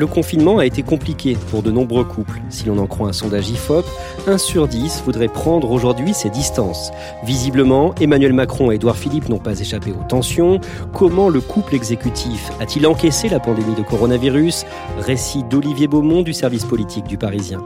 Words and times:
Le 0.00 0.06
confinement 0.06 0.56
a 0.56 0.64
été 0.64 0.82
compliqué 0.82 1.36
pour 1.50 1.62
de 1.62 1.70
nombreux 1.70 2.04
couples. 2.04 2.40
Si 2.48 2.64
l'on 2.64 2.78
en 2.78 2.86
croit 2.86 3.10
un 3.10 3.12
sondage 3.12 3.50
IFOP, 3.50 3.84
1 4.26 4.38
sur 4.38 4.66
10 4.66 5.02
voudrait 5.04 5.28
prendre 5.28 5.70
aujourd'hui 5.70 6.14
ses 6.14 6.30
distances. 6.30 6.90
Visiblement, 7.22 7.94
Emmanuel 8.00 8.32
Macron 8.32 8.72
et 8.72 8.76
Édouard 8.76 8.96
Philippe 8.96 9.28
n'ont 9.28 9.36
pas 9.36 9.60
échappé 9.60 9.90
aux 9.90 10.08
tensions. 10.08 10.58
Comment 10.94 11.28
le 11.28 11.42
couple 11.42 11.74
exécutif 11.74 12.50
a-t-il 12.60 12.86
encaissé 12.86 13.28
la 13.28 13.40
pandémie 13.40 13.74
de 13.74 13.82
coronavirus? 13.82 14.64
Récit 15.00 15.44
d'Olivier 15.44 15.86
Beaumont 15.86 16.22
du 16.22 16.32
service 16.32 16.64
politique 16.64 17.06
du 17.06 17.18
Parisien. 17.18 17.60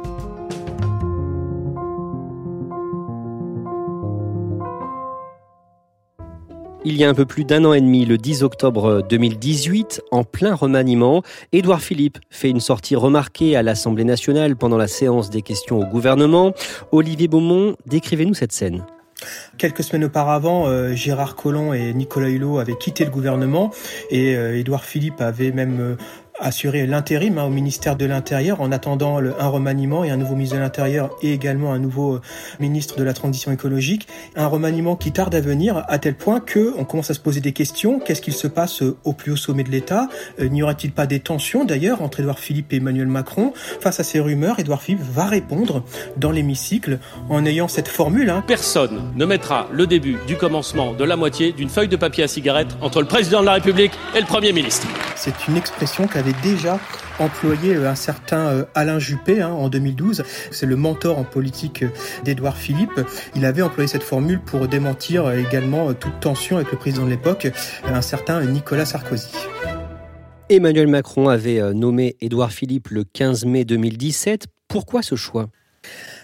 Il 6.87 6.99
y 6.99 7.05
a 7.05 7.09
un 7.09 7.15
peu 7.15 7.25
plus 7.25 7.45
d'un 7.45 7.65
an 7.65 7.73
et 7.73 7.81
demi, 7.81 8.05
le 8.05 8.19
10 8.19 8.43
octobre 8.43 9.01
2018, 9.09 10.03
en 10.11 10.23
plein 10.23 10.55
remaniement, 10.55 11.23
Édouard 11.53 11.81
Philippe 11.81 12.19
fait 12.29 12.51
une 12.51 12.61
sortie 12.61 12.95
remarquée 12.95 13.57
à 13.57 13.63
l'Assemblée 13.63 14.05
nationale 14.05 14.55
pendant 14.55 14.77
la 14.77 14.87
séance 14.87 15.31
des 15.31 15.41
questions 15.41 15.79
au 15.79 15.87
gouvernement. 15.87 16.53
Olivier 16.93 17.27
Beaumont, 17.27 17.75
décrivez-nous 17.87 18.35
cette 18.35 18.53
scène. 18.53 18.85
Quelques 19.57 19.83
semaines 19.83 20.05
auparavant, 20.05 20.67
euh, 20.67 20.95
Gérard 20.95 21.37
Collomb 21.37 21.73
et 21.73 21.95
Nicolas 21.95 22.29
Hulot 22.29 22.59
avaient 22.59 22.77
quitté 22.77 23.07
le 23.07 23.11
gouvernement 23.11 23.71
et 24.11 24.37
euh, 24.37 24.59
Édouard 24.59 24.85
Philippe 24.85 25.21
avait 25.21 25.53
même 25.53 25.81
euh, 25.81 25.97
assurer 26.41 26.87
l'intérim 26.87 27.39
hein, 27.39 27.45
au 27.45 27.51
ministère 27.51 27.97
de 27.97 28.07
l'Intérieur 28.07 28.61
en 28.61 28.73
attendant 28.73 29.21
le, 29.21 29.41
un 29.41 29.49
remaniement 29.49 30.05
et 30.05 30.11
un 30.11 30.17
nouveau 30.17 30.35
ministre 30.35 30.57
de 30.57 30.61
l'Intérieur 30.61 31.11
et 31.23 31.33
également 31.33 31.73
un 31.73 31.79
nouveau 31.79 32.17
euh, 32.17 32.21
ministre 32.59 32.97
de 32.97 33.05
la 33.05 33.13
Transition 33.13 33.53
écologique. 33.53 34.09
Un 34.35 34.47
remaniement 34.47 34.97
qui 34.97 35.13
tarde 35.13 35.35
à 35.35 35.41
venir 35.41 35.85
à 35.89 35.99
tel 35.99 36.15
point 36.15 36.41
que 36.41 36.75
on 36.77 36.85
commence 36.85 37.11
à 37.11 37.15
se 37.15 37.21
poser 37.21 37.41
des 37.41 37.53
questions. 37.53 38.01
Qu'est-ce 38.01 38.21
qu'il 38.21 38.35
se 38.35 38.49
passe 38.49 38.83
euh, 38.83 38.97
au 39.05 39.13
plus 39.13 39.33
haut 39.33 39.37
sommet 39.37 39.63
de 39.63 39.71
l'État? 39.71 40.09
Euh, 40.41 40.49
N'y 40.49 40.63
aura-t-il 40.63 40.93
pas 40.93 41.07
des 41.07 41.21
tensions 41.21 41.65
d'ailleurs 41.65 42.03
entre 42.03 42.21
Édouard 42.21 42.39
Philippe 42.39 42.73
et 42.73 42.77
Emmanuel 42.77 43.07
Macron? 43.07 43.53
Face 43.81 44.01
à 44.01 44.05
ces 44.05 44.19
rumeurs, 44.19 44.59
Édouard 44.59 44.83
Philippe 44.83 45.03
va 45.03 45.27
répondre 45.27 45.85
dans 46.17 46.33
l'hémicycle 46.33 46.99
en 47.29 47.47
ayant 47.47 47.69
cette 47.69 47.89
formule. 47.89 48.31
Hein. 48.31 48.43
Personne 48.47 49.13
ne 49.15 49.25
mettra 49.25 49.69
le 49.73 49.87
début 49.87 50.17
du 50.27 50.37
commencement 50.37 50.95
de 50.95 51.05
la 51.05 51.17
moitié 51.17 51.53
d'une 51.53 51.69
feuille 51.69 51.89
de 51.89 51.97
papier 51.97 52.25
à 52.25 52.29
cigarette 52.29 52.77
entre 52.81 53.01
le 53.01 53.07
président 53.07 53.41
de 53.41 53.47
la 53.47 53.55
République 53.55 53.93
et 54.17 54.21
le 54.21 54.27
Premier 54.27 54.53
ministre. 54.53 54.87
C'est 55.17 55.47
une 55.49 55.57
expression 55.57 56.07
qu'a 56.07 56.24
avait 56.25 56.43
déjà 56.43 56.81
employé 57.19 57.75
euh, 57.75 57.91
un 57.91 57.95
certain 57.95 58.49
euh, 58.49 58.65
Alain 58.75 58.99
Juppé 58.99 59.43
hein, 59.43 59.51
en 59.51 59.69
2012. 59.69 60.25
C'est 60.51 60.65
le 60.65 60.77
mentor 60.77 61.19
en 61.19 61.25
politique 61.25 61.83
euh, 61.83 61.91
d'Édouard 62.25 62.57
Philippe. 62.57 62.99
Il 63.37 63.45
avait 63.45 63.61
employé 63.61 63.87
cette 63.87 64.03
formule 64.03 64.41
pour 64.41 64.67
démentir 64.67 65.31
également 65.33 65.93
toute 65.93 66.21
tension 66.21 66.57
avec 66.57 66.73
le 66.73 66.79
président 66.79 67.05
de 67.05 67.11
l'époque, 67.11 67.49
un 67.85 68.01
certain 68.01 68.43
Nicolas 68.45 68.87
Sarkozy. 68.87 69.33
Emmanuel 70.49 70.89
Macron 70.89 71.29
avait 71.29 71.61
nommé 71.75 72.17
Édouard 72.21 72.53
Philippe 72.53 72.89
le 72.89 73.05
15 73.05 73.45
mai 73.45 73.65
2017. 73.65 74.47
Pourquoi 74.69 75.03
ce 75.03 75.17
choix? 75.17 75.49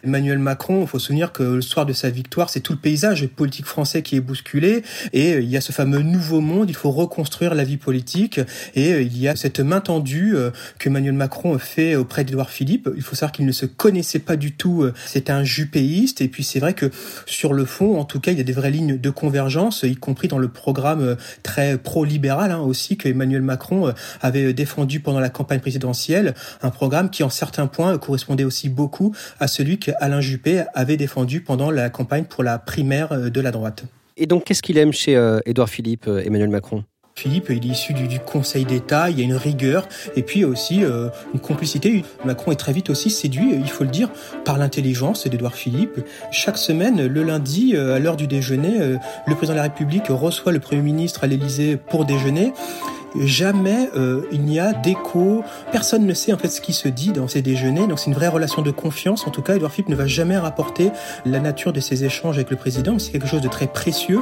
Emmanuel 0.04 0.38
Macron, 0.38 0.82
il 0.82 0.86
faut 0.86 0.98
se 0.98 1.06
souvenir 1.06 1.32
que 1.32 1.42
le 1.42 1.60
soir 1.60 1.86
de 1.86 1.92
sa 1.92 2.10
victoire, 2.10 2.50
c'est 2.50 2.60
tout 2.60 2.72
le 2.72 2.78
paysage 2.78 3.26
politique 3.26 3.66
français 3.66 4.02
qui 4.02 4.16
est 4.16 4.20
bousculé. 4.20 4.82
Et 5.12 5.34
euh, 5.34 5.40
il 5.40 5.48
y 5.48 5.56
a 5.56 5.60
ce 5.60 5.72
fameux 5.72 6.00
nouveau 6.00 6.40
monde, 6.40 6.70
il 6.70 6.76
faut 6.76 6.90
reconstruire 6.90 7.54
la 7.54 7.64
vie 7.64 7.76
politique. 7.76 8.40
Et 8.74 8.92
euh, 8.92 9.02
il 9.02 9.18
y 9.18 9.28
a 9.28 9.36
cette 9.36 9.60
main 9.60 9.80
tendue 9.80 10.36
euh, 10.36 10.50
que 10.78 10.88
Emmanuel 10.88 11.14
Macron 11.14 11.58
fait 11.58 11.96
auprès 11.96 12.24
d'Edouard 12.24 12.50
Philippe. 12.50 12.88
Il 12.96 13.02
faut 13.02 13.14
savoir 13.14 13.32
qu'il 13.32 13.46
ne 13.46 13.52
se 13.52 13.66
connaissait 13.66 14.18
pas 14.18 14.36
du 14.36 14.52
tout, 14.52 14.86
c'est 15.06 15.30
un 15.30 15.44
jupéiste. 15.44 16.20
Et 16.20 16.28
puis 16.28 16.44
c'est 16.44 16.60
vrai 16.60 16.74
que 16.74 16.90
sur 17.26 17.52
le 17.52 17.64
fond, 17.64 17.98
en 17.98 18.04
tout 18.04 18.20
cas, 18.20 18.32
il 18.32 18.38
y 18.38 18.40
a 18.40 18.44
des 18.44 18.52
vraies 18.52 18.70
lignes 18.70 18.98
de 18.98 19.10
convergence, 19.10 19.82
y 19.82 19.96
compris 19.96 20.28
dans 20.28 20.38
le 20.38 20.48
programme 20.48 21.16
très 21.42 21.78
pro-libéral 21.78 22.50
hein, 22.50 22.60
aussi 22.60 22.96
que 22.96 23.08
Emmanuel 23.08 23.42
Macron 23.42 23.92
avait 24.20 24.52
défendu 24.52 25.00
pendant 25.00 25.20
la 25.20 25.30
campagne 25.30 25.60
présidentielle, 25.60 26.34
un 26.62 26.70
programme 26.70 27.10
qui 27.10 27.22
en 27.22 27.30
certains 27.30 27.66
points 27.66 27.96
correspondait 27.98 28.44
aussi 28.44 28.68
beaucoup 28.68 29.14
à 29.38 29.46
celui 29.50 29.78
que 29.78 29.90
Alain 30.00 30.20
Juppé 30.20 30.64
avait 30.74 30.96
défendu 30.96 31.42
pendant 31.42 31.70
la 31.70 31.90
campagne 31.90 32.24
pour 32.24 32.42
la 32.42 32.58
primaire 32.58 33.12
euh, 33.12 33.28
de 33.28 33.40
la 33.40 33.50
droite. 33.50 33.84
Et 34.16 34.26
donc, 34.26 34.44
qu'est-ce 34.44 34.62
qu'il 34.62 34.78
aime 34.78 34.92
chez 34.92 35.16
euh, 35.16 35.40
Édouard 35.44 35.68
Philippe, 35.68 36.06
euh, 36.08 36.22
Emmanuel 36.24 36.48
Macron? 36.48 36.84
Philippe, 37.16 37.48
il 37.50 37.66
est 37.66 37.72
issu 37.72 37.92
du, 37.92 38.18
Conseil 38.20 38.64
d'État, 38.64 39.10
il 39.10 39.18
y 39.18 39.20
a 39.20 39.24
une 39.24 39.34
rigueur 39.34 39.86
et 40.16 40.22
puis 40.22 40.44
aussi 40.44 40.80
une 41.34 41.40
complicité. 41.40 42.02
Macron 42.24 42.52
est 42.52 42.56
très 42.56 42.72
vite 42.72 42.88
aussi 42.88 43.10
séduit, 43.10 43.52
il 43.52 43.68
faut 43.68 43.84
le 43.84 43.90
dire, 43.90 44.08
par 44.44 44.56
l'intelligence 44.56 45.26
d'Édouard 45.26 45.54
Philippe. 45.54 46.00
Chaque 46.30 46.56
semaine, 46.56 47.04
le 47.04 47.22
lundi, 47.22 47.76
à 47.76 47.98
l'heure 47.98 48.16
du 48.16 48.26
déjeuner, 48.26 48.96
le 49.26 49.34
président 49.34 49.52
de 49.52 49.58
la 49.58 49.64
République 49.64 50.06
reçoit 50.08 50.52
le 50.52 50.60
Premier 50.60 50.80
ministre 50.80 51.24
à 51.24 51.26
l'Élysée 51.26 51.76
pour 51.76 52.06
déjeuner 52.06 52.54
jamais 53.16 53.88
euh, 53.96 54.22
il 54.32 54.42
n'y 54.42 54.58
a 54.58 54.72
d'écho. 54.72 55.42
Personne 55.72 56.06
ne 56.06 56.14
sait 56.14 56.32
en 56.32 56.38
fait 56.38 56.48
ce 56.48 56.60
qui 56.60 56.72
se 56.72 56.88
dit 56.88 57.12
dans 57.12 57.28
ces 57.28 57.42
déjeuners. 57.42 57.86
Donc 57.86 57.98
c'est 57.98 58.06
une 58.06 58.14
vraie 58.14 58.28
relation 58.28 58.62
de 58.62 58.70
confiance. 58.70 59.26
En 59.26 59.30
tout 59.30 59.42
cas, 59.42 59.56
Edouard 59.56 59.72
Philippe 59.72 59.88
ne 59.88 59.96
va 59.96 60.06
jamais 60.06 60.36
rapporter 60.36 60.90
la 61.24 61.40
nature 61.40 61.72
de 61.72 61.80
ses 61.80 62.04
échanges 62.04 62.36
avec 62.36 62.50
le 62.50 62.56
président. 62.56 62.98
C'est 62.98 63.12
quelque 63.12 63.26
chose 63.28 63.42
de 63.42 63.48
très 63.48 63.66
précieux 63.66 64.20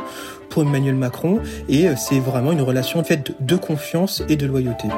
pour 0.50 0.62
Emmanuel 0.62 0.94
Macron 0.94 1.40
et 1.68 1.88
euh, 1.88 1.94
c'est 1.96 2.20
vraiment 2.20 2.52
une 2.52 2.62
relation 2.62 3.02
faite 3.04 3.32
de 3.40 3.56
confiance 3.56 4.22
et 4.28 4.36
de 4.36 4.46
loyauté. 4.46 4.88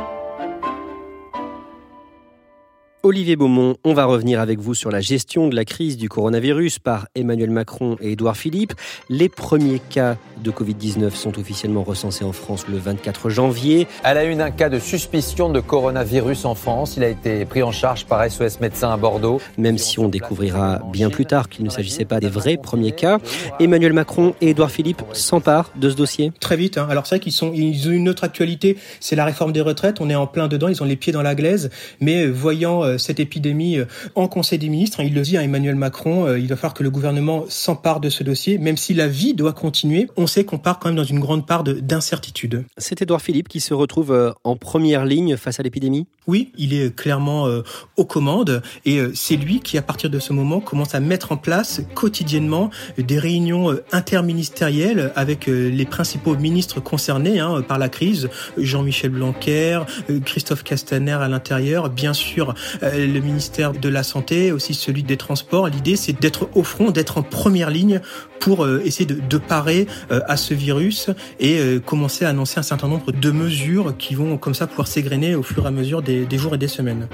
Olivier 3.03 3.35
Beaumont, 3.35 3.77
on 3.83 3.95
va 3.95 4.05
revenir 4.05 4.41
avec 4.41 4.59
vous 4.59 4.75
sur 4.75 4.91
la 4.91 5.01
gestion 5.01 5.49
de 5.49 5.57
la 5.57 5.65
crise 5.65 5.97
du 5.97 6.11
coronavirus 6.11 6.81
par 6.81 7.09
Emmanuel 7.15 7.49
Macron 7.49 7.97
et 8.03 8.13
Édouard 8.13 8.37
Philippe. 8.37 8.75
Les 9.09 9.31
premiers 9.31 9.79
cas 9.79 10.19
de 10.45 10.51
Covid-19 10.51 11.15
sont 11.15 11.39
officiellement 11.39 11.83
recensés 11.83 12.27
en 12.27 12.33
France 12.33 12.67
le 12.69 12.77
24 12.77 13.31
janvier. 13.31 13.87
Elle 14.05 14.19
a 14.19 14.25
eu 14.27 14.35
un 14.39 14.51
cas 14.51 14.69
de 14.69 14.79
suspicion 14.79 15.51
de 15.51 15.61
coronavirus 15.61 16.45
en 16.45 16.55
France. 16.55 16.99
Il 16.99 17.05
a 17.05 17.09
été 17.09 17.47
pris 17.47 17.63
en 17.63 17.73
charge 17.73 18.05
par 18.05 18.31
SOS 18.31 18.61
Médecins 18.61 18.93
à 18.93 18.99
Bordeaux. 18.99 19.41
Même 19.57 19.79
si 19.79 19.99
on 19.99 20.09
découvrira 20.09 20.81
bien 20.93 21.09
plus 21.09 21.25
tard 21.25 21.49
qu'il 21.49 21.65
ne 21.65 21.71
s'agissait 21.71 22.05
pas 22.05 22.21
des 22.21 22.29
vrais 22.29 22.59
premiers 22.59 22.93
cas, 22.93 23.19
Emmanuel 23.61 23.95
Macron 23.95 24.35
et 24.43 24.51
Édouard 24.51 24.71
Philippe 24.71 25.03
s'emparent 25.15 25.73
de 25.75 25.89
ce 25.89 25.97
dossier. 25.97 26.33
Très 26.39 26.57
vite. 26.57 26.77
Hein. 26.77 26.87
Alors 26.91 27.07
c'est 27.07 27.15
vrai 27.15 27.21
qu'ils 27.21 27.33
sont, 27.33 27.53
ils 27.55 27.89
ont 27.89 27.93
une 27.93 28.11
autre 28.11 28.25
actualité, 28.25 28.77
c'est 29.01 29.17
la 29.17 29.25
réforme 29.25 29.53
des 29.53 29.63
retraites. 29.63 30.03
On 30.03 30.11
est 30.11 30.15
en 30.15 30.27
plein 30.27 30.49
dedans, 30.49 30.69
ils 30.69 30.83
ont 30.83 30.87
les 30.87 30.97
pieds 30.97 31.15
dans 31.15 31.23
la 31.23 31.35
glaise. 31.35 31.71
Mais 32.01 32.27
voyant 32.27 32.90
euh, 32.91 32.99
cette 32.99 33.21
épidémie 33.21 33.79
en 34.15 34.29
Conseil 34.29 34.59
des 34.59 34.69
ministres. 34.69 35.01
Il 35.01 35.15
le 35.15 35.23
dit 35.23 35.37
à 35.37 35.43
Emmanuel 35.43 35.75
Macron, 35.75 36.35
il 36.35 36.47
va 36.47 36.57
falloir 36.57 36.75
que 36.75 36.83
le 36.83 36.91
gouvernement 36.91 37.45
s'empare 37.49 38.01
de 38.01 38.09
ce 38.09 38.23
dossier, 38.23 38.59
même 38.59 38.77
si 38.77 38.95
la 38.95 39.09
vie 39.09 39.35
doit 39.35 39.53
continuer. 39.53 40.09
On 40.17 40.27
sait 40.27 40.45
qu'on 40.45 40.59
part 40.59 40.79
quand 40.79 40.89
même 40.89 40.97
dans 40.97 41.05
une 41.05 41.21
grande 41.21 41.47
part 41.47 41.65
d'incertitude. 41.65 42.65
C'est 42.77 43.03
Édouard 43.03 43.23
Philippe 43.23 43.49
qui 43.49 43.61
se 43.61 43.75
retrouve 43.75 44.35
en 44.45 44.57
première 44.57 45.05
ligne 45.05 45.37
face 45.37 45.61
à 45.61 45.63
l'épidémie? 45.63 46.07
Oui, 46.27 46.53
il 46.57 46.75
est 46.75 46.95
clairement 46.95 47.49
aux 47.97 48.05
commandes 48.05 48.63
et 48.85 49.01
c'est 49.15 49.37
lui 49.37 49.61
qui, 49.61 49.79
à 49.79 49.83
partir 49.83 50.11
de 50.11 50.19
ce 50.19 50.33
moment, 50.33 50.61
commence 50.61 50.95
à 50.95 51.01
mettre 51.01 51.33
en 51.33 51.37
place 51.37 51.83
quotidiennement 51.95 52.71
des 52.99 53.19
réunions 53.19 53.77
interministérielles 53.93 55.13
avec 55.17 55.47
les 55.47 55.85
principaux 55.85 56.37
ministres 56.37 56.81
concernés 56.81 57.41
hein, 57.41 57.63
par 57.63 57.79
la 57.79 57.89
crise, 57.89 58.29
Jean-Michel 58.57 59.11
Blanquer, 59.11 59.81
Christophe 60.25 60.63
Castaner 60.63 61.13
à 61.13 61.29
l'intérieur, 61.29 61.91
bien 61.91 62.13
sûr 62.13 62.55
le 62.83 63.21
ministère 63.21 63.73
de 63.73 63.89
la 63.89 64.03
Santé, 64.03 64.53
aussi 64.53 64.75
celui 64.75 65.03
des 65.03 65.17
Transports. 65.17 65.69
L'idée, 65.69 65.97
c'est 65.97 66.19
d'être 66.21 66.49
au 66.55 66.63
front, 66.63 66.91
d'être 66.91 67.19
en 67.19 67.23
première 67.23 67.71
ligne 67.71 68.01
pour 68.39 68.69
essayer 68.69 69.07
de, 69.07 69.39
parer 69.39 69.87
à 70.11 70.37
ce 70.37 70.55
virus 70.55 71.11
et 71.39 71.61
commencer 71.85 72.25
à 72.25 72.31
annoncer 72.31 72.59
un 72.59 72.63
certain 72.63 72.89
nombre 72.89 73.13
de 73.13 73.31
mesures 73.31 73.97
qui 73.99 74.15
vont 74.15 74.39
comme 74.39 74.55
ça 74.55 74.67
pouvoir 74.67 74.89
s'égrener 74.89 75.35
au 75.35 75.43
fur 75.43 75.65
et 75.65 75.69
à 75.69 75.71
mesure 75.71 76.03
des 76.03 76.39
jours 76.39 76.55
et 76.55 76.59
des 76.59 76.69
semaines. 76.69 77.09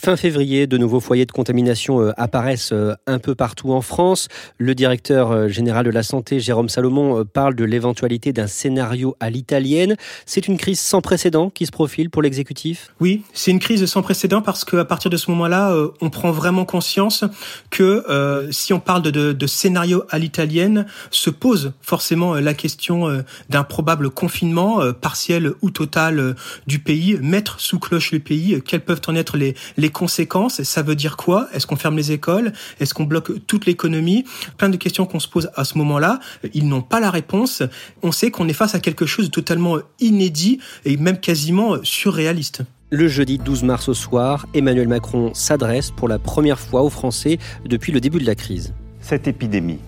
Fin 0.00 0.16
février, 0.16 0.68
de 0.68 0.78
nouveaux 0.78 1.00
foyers 1.00 1.26
de 1.26 1.32
contamination 1.32 2.00
euh, 2.00 2.12
apparaissent 2.16 2.70
euh, 2.72 2.94
un 3.08 3.18
peu 3.18 3.34
partout 3.34 3.72
en 3.72 3.80
France. 3.80 4.28
Le 4.56 4.76
directeur 4.76 5.32
euh, 5.32 5.48
général 5.48 5.86
de 5.86 5.90
la 5.90 6.04
santé, 6.04 6.38
Jérôme 6.38 6.68
Salomon, 6.68 7.24
parle 7.24 7.56
de 7.56 7.64
l'éventualité 7.64 8.32
d'un 8.32 8.46
scénario 8.46 9.16
à 9.18 9.28
l'italienne. 9.28 9.96
C'est 10.24 10.46
une 10.46 10.56
crise 10.56 10.78
sans 10.78 11.00
précédent 11.00 11.50
qui 11.50 11.66
se 11.66 11.72
profile 11.72 12.10
pour 12.10 12.22
l'exécutif? 12.22 12.94
Oui, 13.00 13.22
c'est 13.32 13.50
une 13.50 13.58
crise 13.58 13.84
sans 13.86 14.02
précédent 14.02 14.40
parce 14.40 14.64
qu'à 14.64 14.84
partir 14.84 15.10
de 15.10 15.16
ce 15.16 15.32
moment-là, 15.32 15.74
on 16.00 16.10
prend 16.10 16.30
vraiment 16.30 16.64
conscience 16.64 17.24
que 17.70 18.04
si 18.50 18.72
on 18.72 18.80
parle 18.80 19.02
de, 19.02 19.46
scénario 19.46 20.04
à 20.10 20.18
l'italienne, 20.18 20.86
se 21.10 21.30
pose 21.30 21.72
forcément 21.80 22.34
la 22.34 22.54
question 22.54 23.24
d'un 23.48 23.64
probable 23.64 24.10
confinement 24.10 24.80
partiel 24.92 25.52
ou 25.62 25.70
total 25.70 26.36
du 26.66 26.78
pays, 26.78 27.18
mettre 27.20 27.60
sous 27.60 27.78
cloche 27.78 28.12
le 28.12 28.20
pays, 28.20 28.62
quelles 28.64 28.84
peuvent 28.84 29.02
en 29.08 29.14
être 29.14 29.36
les, 29.36 29.54
les 29.76 29.87
conséquences, 29.90 30.62
ça 30.62 30.82
veut 30.82 30.94
dire 30.94 31.16
quoi? 31.16 31.48
Est-ce 31.52 31.66
qu'on 31.66 31.76
ferme 31.76 31.96
les 31.96 32.12
écoles? 32.12 32.52
Est-ce 32.80 32.94
qu'on 32.94 33.04
bloque 33.04 33.46
toute 33.46 33.66
l'économie? 33.66 34.24
Plein 34.56 34.68
de 34.68 34.76
questions 34.76 35.06
qu'on 35.06 35.20
se 35.20 35.28
pose 35.28 35.50
à 35.54 35.64
ce 35.64 35.78
moment-là. 35.78 36.20
Ils 36.54 36.68
n'ont 36.68 36.82
pas 36.82 37.00
la 37.00 37.10
réponse. 37.10 37.62
On 38.02 38.12
sait 38.12 38.30
qu'on 38.30 38.48
est 38.48 38.52
face 38.54 38.74
à 38.74 38.80
quelque 38.80 39.06
chose 39.06 39.26
de 39.26 39.30
totalement 39.30 39.78
inédit 40.00 40.60
et 40.84 40.96
même 40.96 41.18
quasiment 41.18 41.76
surréaliste. 41.82 42.62
Le 42.90 43.06
jeudi 43.06 43.36
12 43.36 43.64
mars 43.64 43.88
au 43.88 43.94
soir, 43.94 44.46
Emmanuel 44.54 44.88
Macron 44.88 45.32
s'adresse 45.34 45.90
pour 45.90 46.08
la 46.08 46.18
première 46.18 46.58
fois 46.58 46.82
aux 46.82 46.88
Français 46.88 47.38
depuis 47.66 47.92
le 47.92 48.00
début 48.00 48.18
de 48.18 48.24
la 48.24 48.34
crise. 48.34 48.72
Cette 49.00 49.28
épidémie 49.28 49.78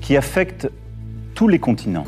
qui 0.00 0.16
affecte 0.16 0.68
tous 1.34 1.48
les 1.48 1.58
continents 1.58 2.06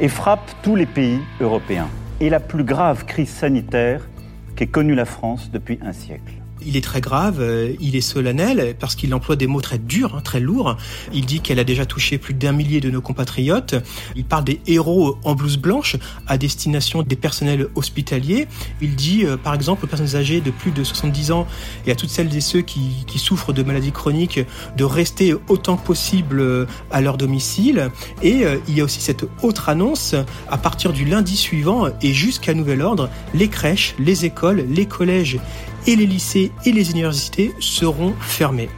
et 0.00 0.08
frappe 0.08 0.50
tous 0.62 0.76
les 0.76 0.86
pays 0.86 1.18
européens 1.40 1.88
est 2.20 2.28
la 2.28 2.40
plus 2.40 2.64
grave 2.64 3.04
crise 3.04 3.28
sanitaire 3.28 4.08
qu'ait 4.56 4.66
connu 4.66 4.94
la 4.94 5.04
France 5.04 5.50
depuis 5.52 5.78
un 5.82 5.92
siècle. 5.92 6.32
Il 6.64 6.76
est 6.76 6.82
très 6.82 7.00
grave, 7.00 7.36
euh, 7.40 7.74
il 7.80 7.96
est 7.96 8.00
solennel 8.00 8.74
parce 8.78 8.94
qu'il 8.94 9.12
emploie 9.14 9.36
des 9.36 9.46
mots 9.46 9.60
très 9.60 9.78
durs, 9.78 10.14
hein, 10.16 10.20
très 10.22 10.40
lourds. 10.40 10.76
Il 11.12 11.26
dit 11.26 11.40
qu'elle 11.40 11.58
a 11.58 11.64
déjà 11.64 11.84
touché 11.84 12.16
plus 12.16 12.32
d'un 12.32 12.52
millier 12.52 12.80
de 12.80 12.90
nos 12.90 13.02
compatriotes. 13.02 13.74
Il 14.16 14.24
parle 14.24 14.44
des 14.44 14.60
héros 14.66 15.18
en 15.24 15.34
blouse 15.34 15.58
blanche 15.58 15.96
à 16.26 16.38
destination 16.38 17.02
des 17.02 17.16
personnels 17.16 17.68
hospitaliers. 17.74 18.48
Il 18.80 18.96
dit 18.96 19.24
euh, 19.24 19.36
par 19.36 19.54
exemple 19.54 19.84
aux 19.84 19.88
personnes 19.88 20.16
âgées 20.16 20.40
de 20.40 20.50
plus 20.50 20.70
de 20.70 20.82
70 20.82 21.30
ans 21.30 21.46
et 21.86 21.92
à 21.92 21.94
toutes 21.94 22.10
celles 22.10 22.34
et 22.34 22.40
ceux 22.40 22.62
qui, 22.62 23.04
souffrent 23.16 23.54
de 23.54 23.62
maladies 23.62 23.92
chroniques 23.92 24.40
de 24.76 24.84
rester 24.84 25.34
autant 25.48 25.76
que 25.78 25.86
possible 25.86 26.38
euh, 26.38 26.66
à 26.90 27.00
leur 27.00 27.16
domicile. 27.16 27.90
Et 28.22 28.44
il 28.68 28.76
y 28.76 28.80
a 28.80 28.84
aussi 28.84 29.00
cette 29.00 29.24
autre 29.42 29.68
annonce 29.68 30.14
à 30.48 30.58
partir 30.58 30.92
du 30.92 31.04
lundi 31.04 31.36
suivant 31.36 31.88
et 32.02 32.12
jusqu'à 32.12 32.54
nouvel 32.54 32.82
ordre, 32.82 33.08
les 33.34 33.48
crèches, 33.48 33.94
les 33.98 34.24
écoles, 34.26 34.64
les 34.68 34.86
collèges 34.86 35.38
et 35.86 35.96
les 35.96 36.06
lycées 36.06 36.52
et 36.64 36.72
les 36.72 36.90
universités 36.90 37.52
seront 37.60 38.12
fermés. 38.20 38.68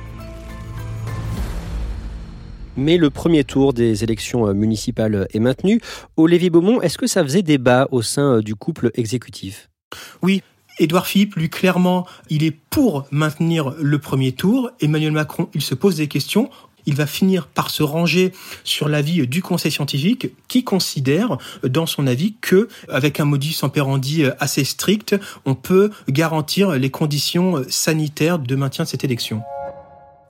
Mais 2.76 2.96
le 2.96 3.10
premier 3.10 3.42
tour 3.42 3.72
des 3.72 4.04
élections 4.04 4.46
euh, 4.46 4.54
municipales 4.54 5.26
est 5.34 5.40
maintenu. 5.40 5.80
Olivier 6.16 6.48
Beaumont, 6.48 6.80
est-ce 6.80 6.96
que 6.96 7.08
ça 7.08 7.24
faisait 7.24 7.42
débat 7.42 7.88
au 7.90 8.02
sein 8.02 8.36
euh, 8.36 8.40
du 8.40 8.54
couple 8.54 8.92
exécutif? 8.94 9.68
Oui, 10.22 10.42
Édouard 10.78 11.08
Philippe, 11.08 11.34
lui, 11.34 11.50
clairement, 11.50 12.06
il 12.30 12.44
est 12.44 12.56
pour 12.70 13.08
maintenir 13.10 13.74
le 13.80 13.98
premier 13.98 14.30
tour. 14.30 14.70
Emmanuel 14.80 15.10
Macron, 15.10 15.48
il 15.54 15.62
se 15.62 15.74
pose 15.74 15.96
des 15.96 16.06
questions 16.06 16.50
il 16.88 16.94
va 16.94 17.06
finir 17.06 17.46
par 17.46 17.68
se 17.68 17.82
ranger 17.82 18.32
sur 18.64 18.88
l'avis 18.88 19.26
du 19.28 19.42
Conseil 19.42 19.70
scientifique 19.70 20.28
qui 20.48 20.64
considère 20.64 21.36
dans 21.62 21.84
son 21.84 22.06
avis 22.06 22.34
que 22.40 22.68
avec 22.88 23.20
un 23.20 23.26
modus 23.26 23.62
operandi 23.62 24.24
assez 24.40 24.64
strict, 24.64 25.14
on 25.44 25.54
peut 25.54 25.90
garantir 26.08 26.70
les 26.70 26.90
conditions 26.90 27.62
sanitaires 27.68 28.38
de 28.38 28.56
maintien 28.56 28.84
de 28.84 28.88
cette 28.88 29.04
élection. 29.04 29.42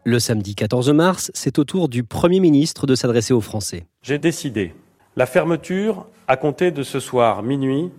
Le 0.03 0.19
samedi 0.19 0.57
14 0.57 0.91
mars, 0.91 1.31
c'est 1.33 1.61
au 1.61 1.65
tour 1.65 1.89
du 1.89 2.03
Premier 2.03 2.41
ministre 2.41 2.89
de 2.89 2.97
s'adresser 2.97 3.33
aux 3.33 3.41
Français. 3.41 3.87
J'ai 4.03 4.19
décidé 4.19 4.75
la 5.17 5.27
fermeture, 5.27 6.07
à 6.27 6.37
compter 6.37 6.73
de 6.73 6.83
ce 6.83 6.99
soir 6.99 7.45
minuit, 7.45 7.91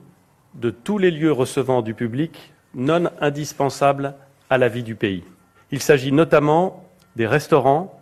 de 0.55 0.69
tous 0.69 0.97
les 0.97 1.11
lieux 1.11 1.31
recevant 1.31 1.81
du 1.81 1.93
public 1.93 2.51
non 2.75 3.09
indispensables 3.21 4.15
à 4.49 4.57
la 4.57 4.67
vie 4.67 4.83
du 4.83 4.95
pays. 4.95 5.23
Il 5.71 5.81
s'agit 5.81 6.11
notamment 6.11 6.83
des 7.15 7.27
restaurants, 7.27 7.98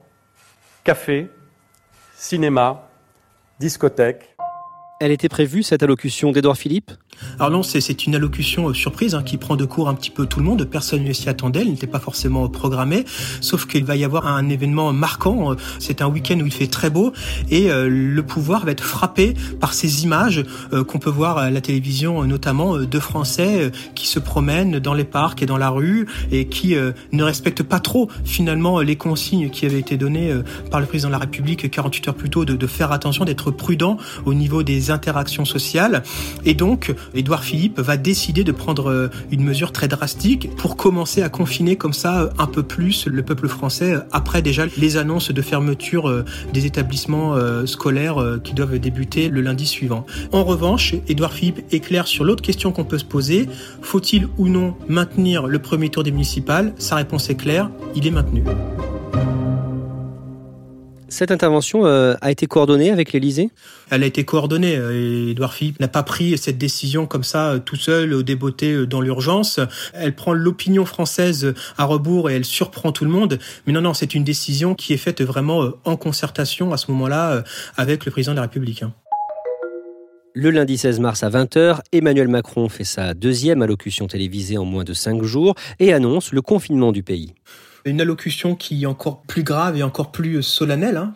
café, 0.88 1.30
cinéma, 2.16 2.88
discothèque. 3.60 4.38
Elle 5.02 5.12
était 5.12 5.28
prévue, 5.28 5.62
cette 5.62 5.84
allocution 5.84 6.32
d'Edouard 6.32 6.56
Philippe? 6.56 6.92
Alors 7.40 7.52
non, 7.52 7.64
c'est 7.64 8.06
une 8.06 8.16
allocution 8.16 8.70
euh, 8.70 8.74
surprise 8.74 9.16
hein, 9.16 9.24
qui 9.24 9.38
prend 9.38 9.56
de 9.56 9.66
court 9.66 9.90
un 9.90 9.94
petit 9.94 10.10
peu 10.10 10.26
tout 10.26 10.40
le 10.40 10.46
monde. 10.46 10.66
Personne 10.66 11.04
ne 11.04 11.14
s'y 11.14 11.30
attendait, 11.30 11.62
elle 11.62 11.70
n'était 11.70 11.88
pas 11.88 12.00
forcément 12.00 12.48
programmée. 12.50 13.06
Sauf 13.42 13.66
qu'il 13.66 13.86
va 13.86 13.96
y 13.96 14.04
avoir 14.04 14.28
un 14.28 14.50
événement 14.50 14.94
marquant. 14.94 15.52
Euh, 15.52 15.56
c'est 15.80 16.02
un 16.02 16.08
week-end 16.08 16.40
où 16.40 16.46
il 16.46 16.54
fait 16.54 16.68
très 16.68 16.90
beau 16.90 17.14
et 17.50 17.72
euh, 17.72 17.88
le 17.90 18.24
pouvoir 18.24 18.66
va 18.66 18.72
être 18.72 18.84
frappé 18.84 19.34
par 19.60 19.74
ces 19.74 20.04
images 20.04 20.44
qu'on 20.88 21.00
peut 21.00 21.10
voir 21.10 21.38
à 21.38 21.50
la 21.50 21.62
télévision, 21.62 22.24
notamment 22.24 22.78
de 22.78 23.00
Français 23.00 23.72
qui 23.96 24.08
se 24.08 24.20
promènent 24.20 24.80
dans 24.80 24.94
les 24.94 25.04
parcs 25.04 25.42
et 25.42 25.46
dans 25.46 25.58
la 25.58 25.70
rue 25.70 26.08
et 26.32 26.48
qui 26.48 26.76
ne 27.12 27.24
respectent 27.24 27.64
pas 27.64 27.80
trop 27.80 28.10
finalement 28.24 28.80
les 28.82 28.96
consignes 28.96 29.50
qui 29.50 29.66
avaient 29.66 29.80
été 29.80 29.98
données 29.98 30.34
par 30.72 30.80
le 30.80 30.86
président 30.86 31.10
de 31.10 31.14
la 31.14 31.20
République 31.20 31.70
48 31.70 32.10
heures 32.10 32.16
plus 32.16 32.30
tôt 32.30 32.46
de, 32.46 32.56
de 32.56 32.68
faire 32.68 32.92
attention, 32.92 33.26
d'être 33.26 33.52
prudent 33.52 33.98
au 34.26 34.34
niveau 34.34 34.64
des 34.64 34.92
interactions 34.92 35.46
sociales. 35.46 36.04
Et 36.46 36.54
donc, 36.54 36.94
Édouard 37.14 37.44
Philippe 37.44 37.80
va 37.80 37.98
décider 37.98 38.44
de 38.44 38.52
prendre 38.52 38.90
euh, 38.90 39.10
une 39.32 39.44
mesure 39.44 39.72
très 39.72 39.88
drastique 39.88 40.50
pour 40.56 40.78
commencer 40.78 41.22
à 41.22 41.30
confiner 41.30 41.76
comme 41.76 41.94
ça 41.94 42.22
euh, 42.22 42.30
un 42.38 42.48
peu 42.48 42.64
plus 42.64 43.08
le 43.08 43.24
peuple 43.24 43.48
français 43.48 43.94
euh, 43.94 44.00
après 44.12 44.42
déjà 44.42 44.66
les 44.78 44.98
annonces 44.98 45.32
de 45.32 45.42
fermeture 45.42 46.24
des 46.54 46.66
établissements 46.66 47.36
scolaires 47.66 48.40
qui 48.44 48.54
doivent 48.54 48.78
débuter 48.80 49.30
le 49.30 49.42
lundi 49.42 49.66
suivant. 49.66 50.06
En 50.32 50.44
revanche, 50.44 50.96
Édouard 51.08 51.34
Philippe 51.34 51.62
est 51.72 51.80
clair 51.80 52.08
sur 52.08 52.24
l'autre 52.24 52.42
question 52.42 52.72
qu'on 52.72 52.86
peut 52.86 52.98
se 52.98 53.06
poser. 53.06 53.48
Faut-il 53.82 54.28
ou 54.38 54.48
non 54.48 54.76
maintenir 54.88 55.48
le 55.48 55.60
premier 55.60 55.90
tour 55.90 56.04
des 56.04 56.12
municipales? 56.12 56.74
Sa 56.78 56.96
réponse 56.96 57.30
est 57.30 57.36
claire, 57.36 57.70
il 57.96 58.08
est 58.08 58.12
maintenu. 58.12 58.44
Cette 61.10 61.32
intervention 61.32 61.86
euh, 61.86 62.16
a 62.22 62.32
été 62.32 62.48
coordonnée 62.48 62.92
avec 62.92 63.14
l'Élysée? 63.14 63.50
Elle 63.90 64.04
a 64.04 64.06
été 64.06 64.26
coordonnée. 64.26 64.74
Édouard 65.30 65.54
Philippe 65.54 65.80
n'a 65.80 65.88
pas 65.88 66.04
pris 66.04 66.38
cette 66.38 66.58
décision 66.58 67.06
comme 67.06 67.24
ça 67.24 67.54
euh, 67.54 67.60
tout 67.60 67.78
seul, 67.78 68.14
au 68.14 68.24
débeauté, 68.24 68.74
euh, 68.74 68.86
dans 68.86 69.00
l'urgence. 69.00 69.62
Elle 69.94 70.16
prend 70.16 70.34
l'opinion 70.34 70.86
française 70.86 71.54
à 71.78 71.86
rebours 71.86 72.30
et 72.30 72.36
elle 72.36 72.46
surprend 72.46 72.92
tout 72.92 73.06
le 73.06 73.12
monde. 73.12 73.40
Mais 73.66 73.74
non, 73.74 73.82
non, 73.82 73.94
c'est 73.94 74.16
une 74.16 74.26
décision 74.26 74.76
qui 74.76 74.94
est 74.94 74.98
faite 74.98 75.22
vraiment 75.22 75.72
en 75.86 75.96
concertation 75.96 76.74
à 76.74 76.78
ce 76.78 76.92
moment-là 76.92 77.44
avec 77.78 78.06
le 78.06 78.12
président 78.12 78.34
de 78.34 78.38
la 78.38 78.44
République. 78.44 78.84
Hein. 78.84 78.94
Le 80.34 80.52
lundi 80.52 80.78
16 80.78 81.00
mars 81.00 81.24
à 81.24 81.30
20h, 81.30 81.80
Emmanuel 81.92 82.28
Macron 82.28 82.70
fait 82.70 82.84
sa 82.84 83.14
deuxième 83.14 83.62
allocution 83.62 84.08
télévisée 84.08 84.58
en 84.58 84.66
moins 84.66 84.84
de 84.84 84.94
cinq 84.94 85.24
jours 85.24 85.56
et 85.80 85.94
annonce 85.94 86.32
le 86.32 86.42
confinement 86.42 86.92
du 86.92 87.02
pays 87.02 87.34
une 87.90 88.02
allocution 88.02 88.56
qui 88.56 88.84
est 88.84 88.88
encore 88.88 89.22
plus 89.22 89.44
grave 89.44 89.78
et 89.78 89.84
encore 89.84 90.12
plus 90.12 90.42
solennelle. 90.44 90.98
Hein. 90.98 91.14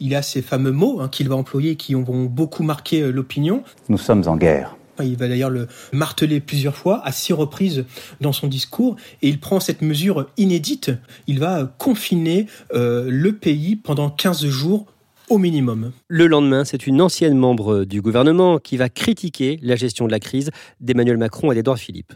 Il 0.00 0.14
a 0.14 0.22
ces 0.22 0.42
fameux 0.42 0.72
mots 0.72 1.00
hein, 1.00 1.08
qu'il 1.08 1.28
va 1.28 1.36
employer 1.36 1.76
qui 1.76 1.94
vont 1.94 2.24
beaucoup 2.24 2.62
marquer 2.62 3.02
euh, 3.02 3.10
l'opinion. 3.10 3.62
Nous 3.88 3.98
sommes 3.98 4.26
en 4.26 4.36
guerre. 4.36 4.76
Il 5.02 5.16
va 5.16 5.28
d'ailleurs 5.28 5.50
le 5.50 5.66
marteler 5.92 6.40
plusieurs 6.40 6.76
fois, 6.76 7.00
à 7.04 7.12
six 7.12 7.32
reprises 7.32 7.84
dans 8.20 8.32
son 8.32 8.48
discours, 8.48 8.96
et 9.22 9.28
il 9.28 9.40
prend 9.40 9.60
cette 9.60 9.82
mesure 9.82 10.26
inédite. 10.36 10.90
Il 11.26 11.40
va 11.40 11.74
confiner 11.78 12.46
euh, 12.74 13.06
le 13.08 13.32
pays 13.32 13.76
pendant 13.76 14.10
15 14.10 14.46
jours 14.46 14.86
au 15.30 15.38
minimum. 15.38 15.92
Le 16.08 16.26
lendemain, 16.26 16.64
c'est 16.64 16.86
une 16.86 17.00
ancienne 17.00 17.36
membre 17.36 17.84
du 17.84 18.02
gouvernement 18.02 18.58
qui 18.58 18.76
va 18.76 18.88
critiquer 18.88 19.58
la 19.62 19.76
gestion 19.76 20.06
de 20.06 20.10
la 20.10 20.20
crise 20.20 20.50
d'Emmanuel 20.80 21.16
Macron 21.16 21.52
et 21.52 21.54
d'Edouard 21.54 21.78
Philippe. 21.78 22.12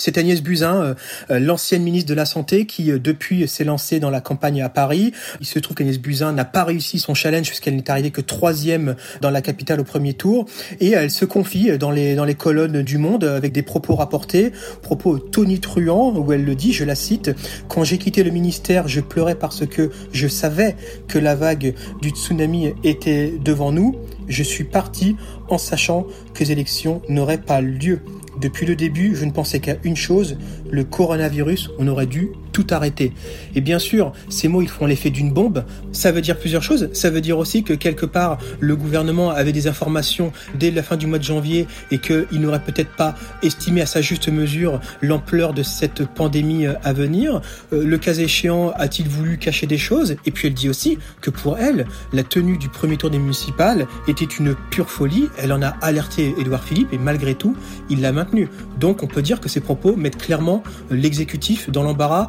C'est 0.00 0.16
Agnès 0.16 0.42
Buzyn, 0.42 0.94
l'ancienne 1.28 1.82
ministre 1.82 2.08
de 2.08 2.14
la 2.14 2.24
Santé, 2.24 2.64
qui 2.64 2.86
depuis 2.86 3.46
s'est 3.46 3.64
lancée 3.64 4.00
dans 4.00 4.08
la 4.08 4.22
campagne 4.22 4.62
à 4.62 4.70
Paris. 4.70 5.12
Il 5.42 5.46
se 5.46 5.58
trouve 5.58 5.76
qu'Agnès 5.76 5.98
Buzyn 5.98 6.32
n'a 6.32 6.46
pas 6.46 6.64
réussi 6.64 6.98
son 6.98 7.12
challenge 7.12 7.48
puisqu'elle 7.48 7.76
n'est 7.76 7.90
arrivée 7.90 8.10
que 8.10 8.22
troisième 8.22 8.96
dans 9.20 9.28
la 9.28 9.42
capitale 9.42 9.78
au 9.78 9.84
premier 9.84 10.14
tour. 10.14 10.46
Et 10.80 10.92
elle 10.92 11.10
se 11.10 11.26
confie 11.26 11.76
dans 11.76 11.90
les, 11.90 12.14
dans 12.14 12.24
les 12.24 12.34
colonnes 12.34 12.80
du 12.80 12.96
Monde 12.96 13.24
avec 13.24 13.52
des 13.52 13.62
propos 13.62 13.94
rapportés, 13.94 14.52
propos 14.80 15.18
tonitruants, 15.18 16.16
où 16.16 16.32
elle 16.32 16.46
le 16.46 16.54
dit, 16.54 16.72
je 16.72 16.84
la 16.84 16.94
cite, 16.94 17.30
Quand 17.68 17.84
j'ai 17.84 17.98
quitté 17.98 18.22
le 18.22 18.30
ministère, 18.30 18.88
je 18.88 19.02
pleurais 19.02 19.34
parce 19.34 19.66
que 19.66 19.90
je 20.12 20.28
savais 20.28 20.76
que 21.08 21.18
la 21.18 21.34
vague 21.34 21.74
du 22.00 22.08
tsunami 22.08 22.72
était 22.84 23.34
devant 23.44 23.70
nous. 23.70 23.96
Je 24.28 24.42
suis 24.42 24.64
parti 24.64 25.16
en 25.48 25.58
sachant 25.58 26.06
que 26.32 26.44
les 26.44 26.52
élections 26.52 27.02
n'auraient 27.08 27.38
pas 27.38 27.60
lieu. 27.60 28.00
Depuis 28.40 28.64
le 28.64 28.74
début, 28.74 29.14
je 29.14 29.26
ne 29.26 29.32
pensais 29.32 29.60
qu'à 29.60 29.76
une 29.84 29.96
chose, 29.96 30.38
le 30.70 30.82
coronavirus, 30.82 31.68
on 31.78 31.86
aurait 31.88 32.06
dû 32.06 32.30
tout 32.52 32.66
arrêter. 32.70 33.12
Et 33.54 33.60
bien 33.60 33.78
sûr, 33.78 34.12
ces 34.28 34.48
mots, 34.48 34.62
ils 34.62 34.68
font 34.68 34.86
l'effet 34.86 35.10
d'une 35.10 35.32
bombe. 35.32 35.64
Ça 35.92 36.12
veut 36.12 36.20
dire 36.20 36.38
plusieurs 36.38 36.62
choses. 36.62 36.88
Ça 36.92 37.10
veut 37.10 37.20
dire 37.20 37.38
aussi 37.38 37.62
que 37.62 37.72
quelque 37.74 38.06
part, 38.06 38.38
le 38.60 38.76
gouvernement 38.76 39.30
avait 39.30 39.52
des 39.52 39.66
informations 39.66 40.32
dès 40.54 40.70
la 40.70 40.82
fin 40.82 40.96
du 40.96 41.06
mois 41.06 41.18
de 41.18 41.24
janvier 41.24 41.66
et 41.90 41.98
qu'il 41.98 42.40
n'aurait 42.40 42.62
peut-être 42.62 42.94
pas 42.96 43.14
estimé 43.42 43.80
à 43.80 43.86
sa 43.86 44.00
juste 44.00 44.28
mesure 44.28 44.80
l'ampleur 45.02 45.52
de 45.54 45.62
cette 45.62 46.06
pandémie 46.06 46.66
euh, 46.66 46.74
à 46.82 46.92
venir. 46.92 47.40
Euh, 47.72 47.84
le 47.84 47.98
cas 47.98 48.14
échéant, 48.14 48.72
a-t-il 48.76 49.08
voulu 49.08 49.38
cacher 49.38 49.66
des 49.66 49.78
choses? 49.78 50.16
Et 50.26 50.30
puis 50.30 50.48
elle 50.48 50.54
dit 50.54 50.68
aussi 50.68 50.98
que 51.20 51.30
pour 51.30 51.58
elle, 51.58 51.86
la 52.12 52.22
tenue 52.22 52.58
du 52.58 52.68
premier 52.68 52.96
tour 52.96 53.10
des 53.10 53.18
municipales 53.18 53.86
était 54.08 54.24
une 54.24 54.54
pure 54.70 54.90
folie. 54.90 55.28
Elle 55.38 55.52
en 55.52 55.62
a 55.62 55.68
alerté 55.80 56.34
Édouard 56.38 56.64
Philippe 56.64 56.92
et 56.92 56.98
malgré 56.98 57.34
tout, 57.34 57.56
il 57.88 58.00
l'a 58.00 58.12
maintenu. 58.12 58.48
Donc 58.78 59.02
on 59.02 59.06
peut 59.06 59.22
dire 59.22 59.40
que 59.40 59.48
ces 59.48 59.60
propos 59.60 59.96
mettent 59.96 60.18
clairement 60.18 60.62
l'exécutif 60.90 61.70
dans 61.70 61.82
l'embarras 61.82 62.28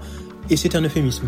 et 0.50 0.58
c'est 0.58 0.76
un 0.76 0.82
euphémisme. 0.82 1.28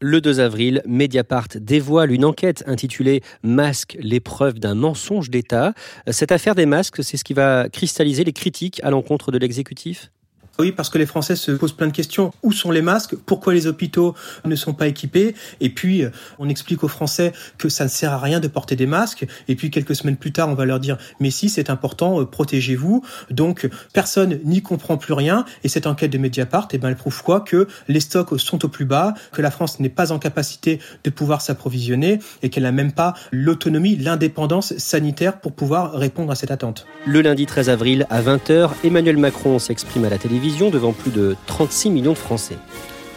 Le 0.00 0.20
2 0.20 0.38
avril, 0.38 0.82
Mediapart 0.86 1.48
dévoile 1.56 2.12
une 2.12 2.24
enquête 2.24 2.62
intitulée 2.68 3.20
Masque, 3.42 3.96
l'épreuve 4.00 4.60
d'un 4.60 4.76
mensonge 4.76 5.28
d'État. 5.28 5.74
Cette 6.08 6.30
affaire 6.30 6.54
des 6.54 6.66
masques, 6.66 7.02
c'est 7.02 7.16
ce 7.16 7.24
qui 7.24 7.34
va 7.34 7.68
cristalliser 7.68 8.22
les 8.22 8.32
critiques 8.32 8.80
à 8.84 8.90
l'encontre 8.90 9.32
de 9.32 9.38
l'exécutif? 9.38 10.12
Oui, 10.60 10.72
parce 10.72 10.90
que 10.90 10.98
les 10.98 11.06
Français 11.06 11.36
se 11.36 11.52
posent 11.52 11.72
plein 11.72 11.86
de 11.86 11.92
questions. 11.92 12.32
Où 12.42 12.50
sont 12.50 12.72
les 12.72 12.82
masques? 12.82 13.14
Pourquoi 13.26 13.54
les 13.54 13.68
hôpitaux 13.68 14.16
ne 14.44 14.56
sont 14.56 14.74
pas 14.74 14.88
équipés? 14.88 15.36
Et 15.60 15.70
puis, 15.70 16.02
euh, 16.02 16.10
on 16.40 16.48
explique 16.48 16.82
aux 16.82 16.88
Français 16.88 17.32
que 17.58 17.68
ça 17.68 17.84
ne 17.84 17.88
sert 17.88 18.12
à 18.12 18.18
rien 18.18 18.40
de 18.40 18.48
porter 18.48 18.74
des 18.74 18.86
masques. 18.86 19.24
Et 19.46 19.54
puis, 19.54 19.70
quelques 19.70 19.94
semaines 19.94 20.16
plus 20.16 20.32
tard, 20.32 20.48
on 20.48 20.54
va 20.54 20.64
leur 20.64 20.80
dire, 20.80 20.98
mais 21.20 21.30
si, 21.30 21.48
c'est 21.48 21.70
important, 21.70 22.20
euh, 22.20 22.24
protégez-vous. 22.24 23.04
Donc, 23.30 23.68
personne 23.92 24.40
n'y 24.44 24.60
comprend 24.60 24.96
plus 24.96 25.12
rien. 25.12 25.44
Et 25.62 25.68
cette 25.68 25.86
enquête 25.86 26.10
de 26.10 26.18
Mediapart, 26.18 26.66
eh 26.72 26.78
ben, 26.78 26.88
elle 26.88 26.96
prouve 26.96 27.22
quoi? 27.22 27.40
Que 27.40 27.68
les 27.86 28.00
stocks 28.00 28.36
sont 28.40 28.64
au 28.64 28.68
plus 28.68 28.84
bas, 28.84 29.14
que 29.30 29.42
la 29.42 29.52
France 29.52 29.78
n'est 29.78 29.88
pas 29.88 30.10
en 30.10 30.18
capacité 30.18 30.80
de 31.04 31.10
pouvoir 31.10 31.40
s'approvisionner 31.40 32.18
et 32.42 32.50
qu'elle 32.50 32.64
n'a 32.64 32.72
même 32.72 32.90
pas 32.90 33.14
l'autonomie, 33.30 33.94
l'indépendance 33.94 34.76
sanitaire 34.76 35.38
pour 35.38 35.52
pouvoir 35.52 35.92
répondre 35.92 36.32
à 36.32 36.34
cette 36.34 36.50
attente. 36.50 36.84
Le 37.06 37.22
lundi 37.22 37.46
13 37.46 37.70
avril, 37.70 38.08
à 38.10 38.22
20h, 38.22 38.70
Emmanuel 38.82 39.18
Macron 39.18 39.60
s'exprime 39.60 40.04
à 40.04 40.10
la 40.10 40.18
télévision 40.18 40.47
devant 40.48 40.92
plus 40.92 41.10
de 41.10 41.36
36 41.46 41.90
millions 41.90 42.12
de 42.12 42.18
Français. 42.18 42.56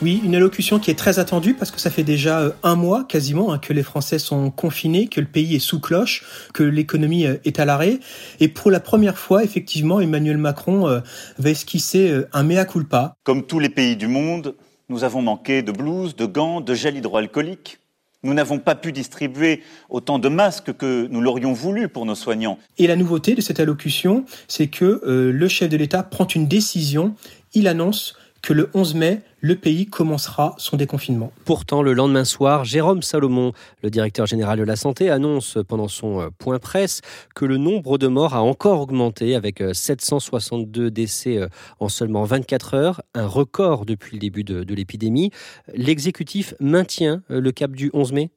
Oui, 0.02 0.20
une 0.24 0.36
allocution 0.36 0.80
qui 0.80 0.92
est 0.92 0.96
très 0.96 1.20
attendue 1.20 1.54
parce 1.54 1.72
que 1.72 1.80
ça 1.80 1.90
fait 1.90 2.04
déjà 2.04 2.42
euh, 2.42 2.52
un 2.64 2.76
mois 2.76 3.04
quasiment 3.04 3.54
hein, 3.54 3.60
que 3.60 3.72
les 3.72 3.84
Français 3.84 4.20
sont 4.20 4.50
confinés, 4.50 5.08
que 5.08 5.22
le 5.22 5.28
pays 5.28 5.56
est 5.56 5.60
sous 5.60 5.80
cloche, 5.80 6.26
que 6.54 6.64
l'économie 6.64 7.26
euh, 7.26 7.38
est 7.46 7.60
à 7.60 7.66
l'arrêt. 7.66 8.00
Et 8.40 8.48
pour 8.48 8.72
la 8.72 8.80
première 8.80 9.18
fois, 9.18 9.44
effectivement, 9.44 10.00
Emmanuel 10.00 10.38
Macron 10.38 10.88
euh, 10.88 11.00
va 11.38 11.50
esquisser 11.52 12.24
un 12.34 12.44
mea 12.44 12.66
culpa. 12.66 13.14
Comme 13.24 13.44
tous 13.46 13.60
les 13.60 13.70
pays 13.70 13.96
du 13.96 14.08
monde, 14.08 14.56
nous 14.90 15.04
avons 15.04 15.22
manqué 15.22 15.62
de 15.62 15.72
blouses, 15.72 16.16
de 16.16 16.26
gants, 16.26 16.62
de 16.62 16.74
gel 16.74 16.98
hydroalcoolique. 16.98 17.81
Nous 18.24 18.34
n'avons 18.34 18.60
pas 18.60 18.76
pu 18.76 18.92
distribuer 18.92 19.62
autant 19.90 20.20
de 20.20 20.30
masques 20.30 20.74
que 20.78 21.08
nous 21.10 21.22
l'aurions 21.22 21.54
voulu 21.54 21.88
pour 21.88 22.06
nos 22.06 22.16
soignants. 22.16 22.60
Et 22.78 22.86
la 22.88 22.96
nouveauté 22.96 23.34
de 23.34 23.42
cette 23.42 23.60
allocution, 23.60 24.26
c'est 24.48 24.68
que 24.68 25.02
euh, 25.06 25.32
le 25.32 25.48
chef 25.48 25.70
de 25.70 25.78
l'État 25.78 26.04
prend 26.04 26.28
une 26.28 26.48
décision. 26.48 27.16
Il 27.54 27.68
annonce 27.68 28.16
que 28.42 28.54
le 28.54 28.70
11 28.74 28.96
mai, 28.96 29.22
le 29.42 29.56
pays 29.56 29.88
commencera 29.88 30.54
son 30.58 30.78
déconfinement. 30.78 31.32
Pourtant, 31.46 31.82
le 31.82 31.94
lendemain 31.94 32.24
soir, 32.24 32.64
Jérôme 32.64 33.02
Salomon, 33.02 33.54
le 33.84 33.90
directeur 33.90 34.28
général 34.28 34.60
de 34.60 34.64
la 34.64 34.76
santé, 34.76 35.10
annonce 35.10 35.58
pendant 35.68 35.88
son 35.88 36.22
euh, 36.22 36.30
point 36.38 36.60
presse 36.60 37.02
que 37.36 37.46
le 37.46 37.58
nombre 37.58 37.98
de 37.98 38.08
morts 38.08 38.36
a 38.36 38.42
encore 38.42 38.80
augmenté 38.82 39.36
avec 39.36 39.64
762 39.74 40.86
euh, 40.86 40.92
décès 40.92 41.38
euh, 41.38 41.48
en 41.80 41.90
seulement 41.90 42.24
24 42.24 42.74
heures, 42.76 43.02
un 43.16 43.26
record 43.26 43.86
depuis 43.86 44.16
le 44.16 44.20
début 44.20 44.44
de, 44.44 44.64
de 44.64 44.76
l'épidémie. 44.76 45.32
L'exécutif 45.74 46.54
maintient 46.60 47.24
le 47.28 47.52
cap 47.52 47.72
du 47.72 47.90
11 47.94 48.14
mai? 48.14 48.32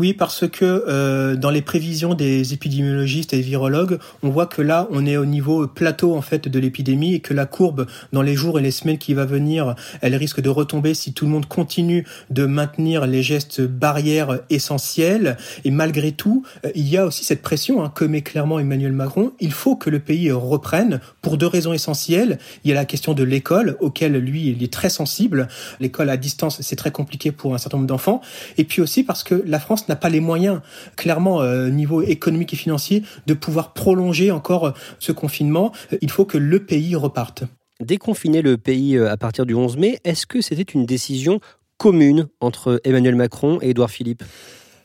Oui, 0.00 0.12
parce 0.12 0.48
que 0.48 0.64
euh, 0.64 1.36
dans 1.36 1.50
les 1.50 1.62
prévisions 1.62 2.14
des 2.14 2.52
épidémiologistes 2.52 3.32
et 3.32 3.36
des 3.36 3.42
virologues, 3.42 4.00
on 4.24 4.30
voit 4.30 4.46
que 4.46 4.60
là, 4.60 4.88
on 4.90 5.06
est 5.06 5.16
au 5.16 5.24
niveau 5.24 5.68
plateau 5.68 6.16
en 6.16 6.20
fait 6.20 6.48
de 6.48 6.58
l'épidémie 6.58 7.14
et 7.14 7.20
que 7.20 7.32
la 7.32 7.46
courbe 7.46 7.86
dans 8.12 8.22
les 8.22 8.34
jours 8.34 8.58
et 8.58 8.62
les 8.62 8.72
semaines 8.72 8.98
qui 8.98 9.14
va 9.14 9.24
venir, 9.24 9.76
elle 10.00 10.16
risque 10.16 10.33
de 10.40 10.48
retomber 10.48 10.94
si 10.94 11.12
tout 11.12 11.24
le 11.26 11.30
monde 11.30 11.46
continue 11.46 12.06
de 12.30 12.46
maintenir 12.46 13.06
les 13.06 13.22
gestes 13.22 13.60
barrières 13.60 14.40
essentiels. 14.50 15.36
Et 15.64 15.70
malgré 15.70 16.12
tout, 16.12 16.44
euh, 16.64 16.70
il 16.74 16.88
y 16.88 16.96
a 16.96 17.06
aussi 17.06 17.24
cette 17.24 17.42
pression 17.42 17.84
hein, 17.84 17.92
que 17.94 18.04
clairement 18.20 18.58
Emmanuel 18.58 18.92
Macron. 18.92 19.32
Il 19.40 19.52
faut 19.52 19.76
que 19.76 19.90
le 19.90 19.98
pays 19.98 20.30
reprenne 20.30 21.00
pour 21.22 21.38
deux 21.38 21.46
raisons 21.46 21.72
essentielles. 21.72 22.38
Il 22.64 22.68
y 22.68 22.72
a 22.72 22.74
la 22.74 22.84
question 22.84 23.14
de 23.14 23.24
l'école, 23.24 23.76
auquel 23.80 24.16
lui 24.16 24.48
il 24.48 24.62
est 24.62 24.72
très 24.72 24.88
sensible. 24.88 25.48
L'école 25.80 26.10
à 26.10 26.16
distance, 26.16 26.60
c'est 26.60 26.76
très 26.76 26.90
compliqué 26.90 27.32
pour 27.32 27.54
un 27.54 27.58
certain 27.58 27.78
nombre 27.78 27.88
d'enfants. 27.88 28.20
Et 28.58 28.64
puis 28.64 28.82
aussi 28.82 29.04
parce 29.04 29.24
que 29.24 29.42
la 29.46 29.58
France 29.58 29.88
n'a 29.88 29.96
pas 29.96 30.08
les 30.08 30.20
moyens, 30.20 30.60
clairement, 30.96 31.40
euh, 31.40 31.68
niveau 31.68 32.02
économique 32.02 32.52
et 32.52 32.56
financier, 32.56 33.02
de 33.26 33.34
pouvoir 33.34 33.72
prolonger 33.72 34.30
encore 34.30 34.66
euh, 34.66 34.72
ce 34.98 35.12
confinement. 35.12 35.72
Il 36.00 36.10
faut 36.10 36.24
que 36.24 36.38
le 36.38 36.64
pays 36.64 36.94
reparte. 36.96 37.44
Déconfiner 37.80 38.40
le 38.40 38.56
pays 38.56 38.96
euh, 38.96 39.10
à 39.10 39.16
partir 39.16 39.46
du 39.46 39.54
11 39.54 39.78
mai, 39.78 39.98
est-ce 40.04 40.26
que 40.26 40.40
c'était 40.40 40.62
une 40.62 40.86
décision 40.86 41.40
commune 41.76 42.28
entre 42.38 42.80
Emmanuel 42.84 43.16
Macron 43.16 43.58
et 43.62 43.70
Édouard 43.70 43.90
Philippe? 43.90 44.22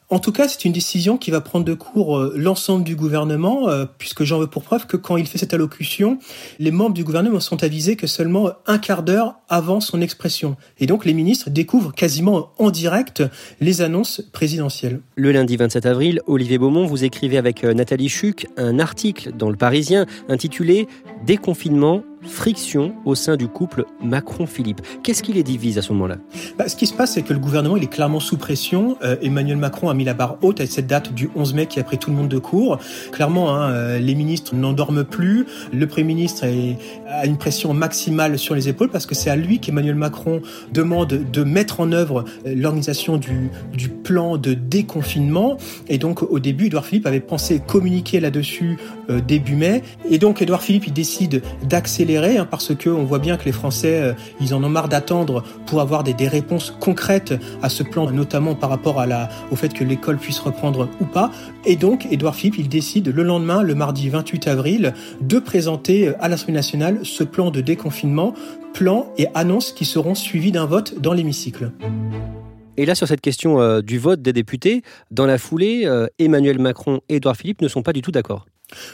En 0.09 0.17
tout 0.17 0.31
cas, 0.31 0.47
c'est 0.47 0.65
une 0.65 0.71
décision 0.71 1.19
qui 1.19 1.29
va 1.29 1.39
prendre 1.39 1.65
de 1.65 1.75
court 1.75 2.17
euh, 2.17 2.33
l'ensemble 2.35 2.83
du 2.83 2.95
gouvernement, 2.95 3.69
euh, 3.69 3.85
puisque 3.99 4.23
j'en 4.23 4.39
veux 4.39 4.47
pour 4.47 4.63
preuve 4.63 4.87
que 4.87 4.97
quand 4.97 5.17
il 5.17 5.27
fait 5.27 5.37
cette 5.37 5.53
allocution, 5.53 6.17
les 6.57 6.71
membres 6.71 6.95
du 6.95 7.03
gouvernement 7.03 7.39
sont 7.39 7.63
avisés 7.63 7.95
que 7.95 8.07
seulement 8.07 8.53
un 8.65 8.79
quart 8.79 9.03
d'heure 9.03 9.35
avant 9.49 9.81
son 9.81 10.01
expression. 10.01 10.57
Et 10.79 10.87
donc 10.87 11.05
les 11.05 11.13
ministres 11.13 11.51
découvrent 11.51 11.93
quasiment 11.93 12.53
en 12.57 12.71
direct 12.71 13.21
les 13.61 13.83
annonces 13.83 14.23
présidentielles. 14.31 15.01
Le 15.15 15.31
lundi 15.31 15.57
27 15.57 15.85
avril, 15.85 16.21
Olivier 16.25 16.57
Beaumont, 16.57 16.87
vous 16.87 17.03
écrivez 17.03 17.37
avec 17.37 17.63
Nathalie 17.63 18.09
Chuc 18.09 18.47
un 18.57 18.79
article 18.79 19.33
dans 19.37 19.51
Le 19.51 19.57
Parisien 19.57 20.07
intitulé 20.27 20.87
Déconfinement 21.27 22.01
friction 22.23 22.93
au 23.05 23.15
sein 23.15 23.37
du 23.37 23.47
couple 23.47 23.85
Macron-Philippe. 24.03 24.81
Qu'est-ce 25.03 25.23
qui 25.23 25.33
les 25.33 25.43
divise 25.43 25.77
à 25.77 25.81
ce 25.81 25.93
moment-là 25.93 26.17
bah, 26.57 26.67
Ce 26.67 26.75
qui 26.75 26.87
se 26.87 26.93
passe, 26.93 27.13
c'est 27.13 27.21
que 27.21 27.33
le 27.33 27.39
gouvernement 27.39 27.77
il 27.77 27.83
est 27.83 27.87
clairement 27.87 28.19
sous 28.19 28.37
pression. 28.37 28.97
Euh, 29.03 29.15
Emmanuel 29.21 29.57
Macron 29.57 29.89
a 29.89 29.93
mis 29.93 30.03
la 30.03 30.13
barre 30.13 30.37
haute 30.41 30.59
avec 30.59 30.71
cette 30.71 30.87
date 30.87 31.13
du 31.13 31.29
11 31.35 31.53
mai 31.53 31.65
qui 31.67 31.79
a 31.79 31.83
pris 31.83 31.97
tout 31.97 32.09
le 32.09 32.15
monde 32.15 32.27
de 32.27 32.37
court. 32.37 32.79
Clairement, 33.11 33.55
hein, 33.55 33.71
euh, 33.71 33.99
les 33.99 34.15
ministres 34.15 34.55
n'endorment 34.55 35.03
plus. 35.03 35.45
Le 35.71 35.87
Premier 35.87 36.07
ministre 36.07 36.45
a 37.07 37.25
une 37.25 37.37
pression 37.37 37.73
maximale 37.73 38.37
sur 38.37 38.55
les 38.55 38.67
épaules 38.67 38.89
parce 38.89 39.05
que 39.05 39.15
c'est 39.15 39.29
à 39.29 39.35
lui 39.35 39.59
qu'Emmanuel 39.59 39.95
Macron 39.95 40.41
demande 40.73 41.07
de 41.31 41.43
mettre 41.43 41.79
en 41.79 41.91
œuvre 41.91 42.25
euh, 42.45 42.53
l'organisation 42.55 43.17
du, 43.17 43.49
plan 44.03 44.37
de 44.37 44.53
déconfinement. 44.53 45.57
Et 45.87 45.97
donc, 45.97 46.21
au 46.23 46.39
début, 46.39 46.67
Edouard 46.67 46.85
Philippe 46.85 47.07
avait 47.07 47.19
pensé 47.19 47.59
communiquer 47.59 48.19
là-dessus 48.19 48.77
début 49.27 49.55
mai. 49.55 49.81
Et 50.09 50.19
donc, 50.19 50.41
Edouard 50.41 50.61
Philippe, 50.61 50.87
il 50.87 50.93
décide 50.93 51.41
d'accélérer 51.67 52.08
Hein, 52.17 52.47
parce 52.49 52.73
que 52.73 52.89
on 52.89 53.03
voit 53.03 53.19
bien 53.19 53.37
que 53.37 53.45
les 53.45 53.51
Français, 53.51 54.01
euh, 54.01 54.13
ils 54.41 54.55
en 54.55 54.63
ont 54.63 54.69
marre 54.69 54.89
d'attendre 54.89 55.43
pour 55.67 55.79
avoir 55.79 56.03
des, 56.03 56.27
réponses 56.27 56.73
concrètes 56.79 57.33
à 57.61 57.69
ce 57.69 57.83
plan, 57.83 58.09
notamment 58.11 58.55
par 58.55 58.69
rapport 58.69 59.03
au 59.51 59.55
fait 59.55 59.73
que 59.73 59.83
l'école 59.83 60.17
puisse 60.17 60.39
reprendre 60.39 60.89
ou 60.99 61.05
pas. 61.05 61.31
Et 61.65 61.75
donc, 61.75 62.07
Édouard 62.11 62.35
Philippe, 62.35 62.57
il 62.57 62.69
décide 62.69 63.07
le 63.07 63.23
lendemain, 63.23 63.61
le 63.63 63.73
mardi 63.75 64.09
28 64.09 64.47
avril, 64.47 64.93
de 65.21 65.39
présenter 65.39 66.09
euh, 66.09 66.13
à 66.19 66.29
l'Assemblée 66.29 66.53
nationale 66.53 66.99
ce 67.03 67.23
plan 67.23 67.51
de 67.51 67.61
déconfinement, 67.61 68.33
plan 68.73 69.11
et 69.17 69.27
annonce 69.35 69.71
qui 69.71 69.85
seront 69.85 70.15
suivis 70.15 70.51
d'un 70.51 70.65
vote 70.65 70.99
dans 70.99 71.13
l'hémicycle. 71.13 71.71
Et 72.77 72.85
là, 72.85 72.95
sur 72.95 73.07
cette 73.07 73.21
question 73.21 73.61
euh, 73.61 73.81
du 73.81 73.99
vote 73.99 74.21
des 74.21 74.33
députés, 74.33 74.81
dans 75.11 75.25
la 75.25 75.37
foulée, 75.37 75.87
Emmanuel 76.17 76.59
Macron 76.59 77.01
et 77.07 77.17
Édouard 77.17 77.35
Philippe 77.35 77.61
ne 77.61 77.67
sont 77.67 77.83
pas 77.83 77.93
du 77.93 78.01
tout 78.01 78.11
d'accord. 78.11 78.45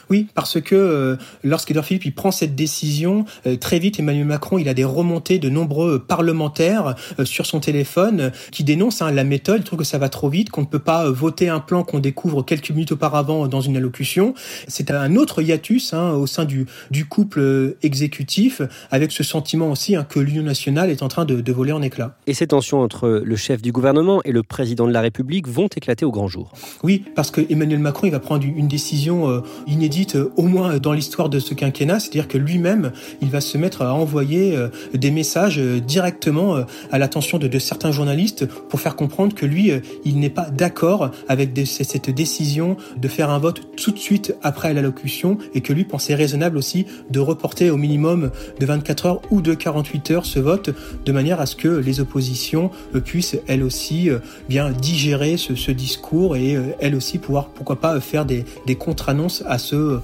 Oui, 0.09 0.27
parce 0.33 0.61
que 0.61 0.75
euh, 0.75 1.15
lorsqu'Edouard 1.43 1.85
Philippe 1.85 2.05
il 2.05 2.13
prend 2.13 2.31
cette 2.31 2.55
décision, 2.55 3.25
euh, 3.45 3.57
très 3.57 3.79
vite 3.79 3.99
Emmanuel 3.99 4.25
Macron 4.25 4.57
il 4.57 4.69
a 4.69 4.73
des 4.73 4.83
remontées 4.83 5.39
de 5.39 5.49
nombreux 5.49 5.99
parlementaires 5.99 6.95
euh, 7.19 7.25
sur 7.25 7.45
son 7.45 7.59
téléphone 7.59 8.31
qui 8.51 8.63
dénoncent 8.63 9.01
hein, 9.01 9.11
la 9.11 9.23
méthode, 9.23 9.61
ils 9.61 9.63
trouvent 9.63 9.79
que 9.79 9.85
ça 9.85 9.97
va 9.97 10.09
trop 10.09 10.29
vite, 10.29 10.49
qu'on 10.49 10.61
ne 10.61 10.65
peut 10.65 10.79
pas 10.79 11.09
voter 11.09 11.49
un 11.49 11.59
plan 11.59 11.83
qu'on 11.83 11.99
découvre 11.99 12.43
quelques 12.43 12.69
minutes 12.69 12.93
auparavant 12.93 13.47
dans 13.47 13.61
une 13.61 13.77
allocution. 13.77 14.33
C'est 14.67 14.91
un 14.91 15.15
autre 15.15 15.41
hiatus 15.41 15.93
hein, 15.93 16.11
au 16.11 16.27
sein 16.27 16.45
du, 16.45 16.65
du 16.91 17.05
couple 17.05 17.75
exécutif, 17.83 18.61
avec 18.91 19.11
ce 19.11 19.23
sentiment 19.23 19.71
aussi 19.71 19.95
hein, 19.95 20.05
que 20.07 20.19
l'Union 20.19 20.43
nationale 20.43 20.89
est 20.89 21.03
en 21.03 21.07
train 21.07 21.25
de, 21.25 21.41
de 21.41 21.53
voler 21.53 21.71
en 21.71 21.81
éclats. 21.81 22.17
Et 22.27 22.33
ces 22.33 22.47
tensions 22.47 22.81
entre 22.81 23.21
le 23.23 23.35
chef 23.35 23.61
du 23.61 23.71
gouvernement 23.71 24.21
et 24.23 24.31
le 24.31 24.43
président 24.43 24.87
de 24.87 24.93
la 24.93 25.01
République 25.01 25.47
vont 25.47 25.67
éclater 25.67 26.05
au 26.05 26.11
grand 26.11 26.27
jour. 26.27 26.53
Oui, 26.83 27.03
parce 27.15 27.31
que 27.31 27.41
Emmanuel 27.49 27.79
Macron 27.79 28.07
il 28.07 28.11
va 28.11 28.19
prendre 28.19 28.45
une 28.45 28.67
décision 28.67 29.43
inédite 29.67 30.15
euh, 30.15 30.31
au 30.35 30.43
moins 30.43 30.77
dans 30.77 30.93
l'histoire 30.93 31.29
de 31.29 31.39
ce 31.39 31.53
quinquennat, 31.53 31.99
c'est-à-dire 31.99 32.27
que 32.27 32.37
lui-même, 32.37 32.91
il 33.21 33.29
va 33.29 33.41
se 33.41 33.57
mettre 33.57 33.81
à 33.81 33.93
envoyer 33.93 34.55
euh, 34.55 34.69
des 34.93 35.11
messages 35.11 35.59
euh, 35.59 35.79
directement 35.79 36.65
à 36.91 36.97
l'attention 36.97 37.37
de, 37.37 37.59
certains 37.59 37.91
journalistes 37.91 38.45
pour 38.45 38.79
faire 38.79 38.95
comprendre 38.95 39.33
que 39.33 39.45
lui, 39.45 39.71
il 40.03 40.19
n'est 40.19 40.29
pas 40.29 40.49
d'accord 40.49 41.11
avec 41.27 41.57
cette 41.65 42.09
décision 42.09 42.75
de 42.97 43.07
faire 43.07 43.29
un 43.29 43.39
vote 43.39 43.61
tout 43.77 43.91
de 43.91 43.97
suite 43.97 44.35
après 44.43 44.73
l'allocution 44.73 45.37
et 45.53 45.61
que 45.61 45.73
lui 45.73 45.85
pensait 45.85 46.15
raisonnable 46.15 46.57
aussi 46.57 46.85
de 47.09 47.19
reporter 47.19 47.69
au 47.69 47.77
minimum 47.77 48.31
de 48.59 48.65
24 48.65 49.05
heures 49.05 49.21
ou 49.31 49.41
de 49.41 49.53
48 49.53 50.11
heures 50.11 50.25
ce 50.25 50.39
vote 50.39 50.71
de 51.05 51.11
manière 51.11 51.39
à 51.39 51.45
ce 51.45 51.55
que 51.55 51.69
les 51.69 52.01
oppositions 52.01 52.71
puissent 53.05 53.37
elles 53.47 53.63
aussi 53.63 54.09
bien 54.49 54.71
digérer 54.71 55.37
ce, 55.37 55.71
discours 55.71 56.35
et 56.35 56.57
elles 56.79 56.95
aussi 56.95 57.17
pouvoir 57.17 57.49
pourquoi 57.49 57.77
pas 57.77 57.99
faire 58.01 58.25
des, 58.25 58.43
des 58.65 58.75
contre-annonces 58.75 59.43
ce 59.57 59.99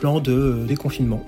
plan 0.00 0.20
de 0.20 0.64
déconfinement 0.66 1.24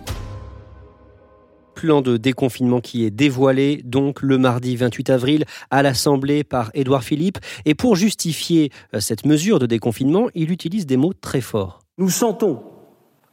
plan 1.75 2.01
de 2.01 2.17
déconfinement 2.17 2.81
qui 2.81 3.05
est 3.05 3.11
dévoilé 3.11 3.83
donc 3.85 4.23
le 4.23 4.39
mardi 4.39 4.77
28 4.77 5.11
avril 5.11 5.45
à 5.71 5.83
l'Assemblée 5.83 6.45
par 6.45 6.71
Édouard 6.75 7.03
Philippe. 7.03 7.39
Et 7.65 7.75
pour 7.75 7.97
justifier 7.97 8.71
euh, 8.95 9.01
cette 9.01 9.27
mesure 9.27 9.59
de 9.59 9.67
déconfinement, 9.67 10.29
il 10.35 10.53
utilise 10.53 10.87
des 10.87 10.97
mots 10.97 11.13
très 11.13 11.41
forts. 11.41 11.81
Nous 11.99 12.11
sentons 12.11 12.63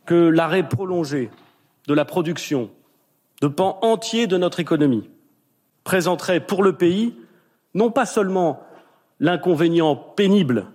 que 0.07 0.15
l'arrêt 0.15 0.67
prolongé 0.67 1.29
de 1.87 1.93
la 1.93 2.05
production 2.05 2.71
de 3.41 3.47
pans 3.47 3.77
entiers 3.83 4.25
de 4.25 4.37
notre 4.37 4.59
économie 4.59 5.07
présenterait 5.83 6.43
pour 6.43 6.63
le 6.63 6.73
pays 6.73 7.13
non 7.75 7.91
pas 7.91 8.07
seulement 8.07 8.61
l'inconvénient 9.19 9.95
pénible 9.95 10.67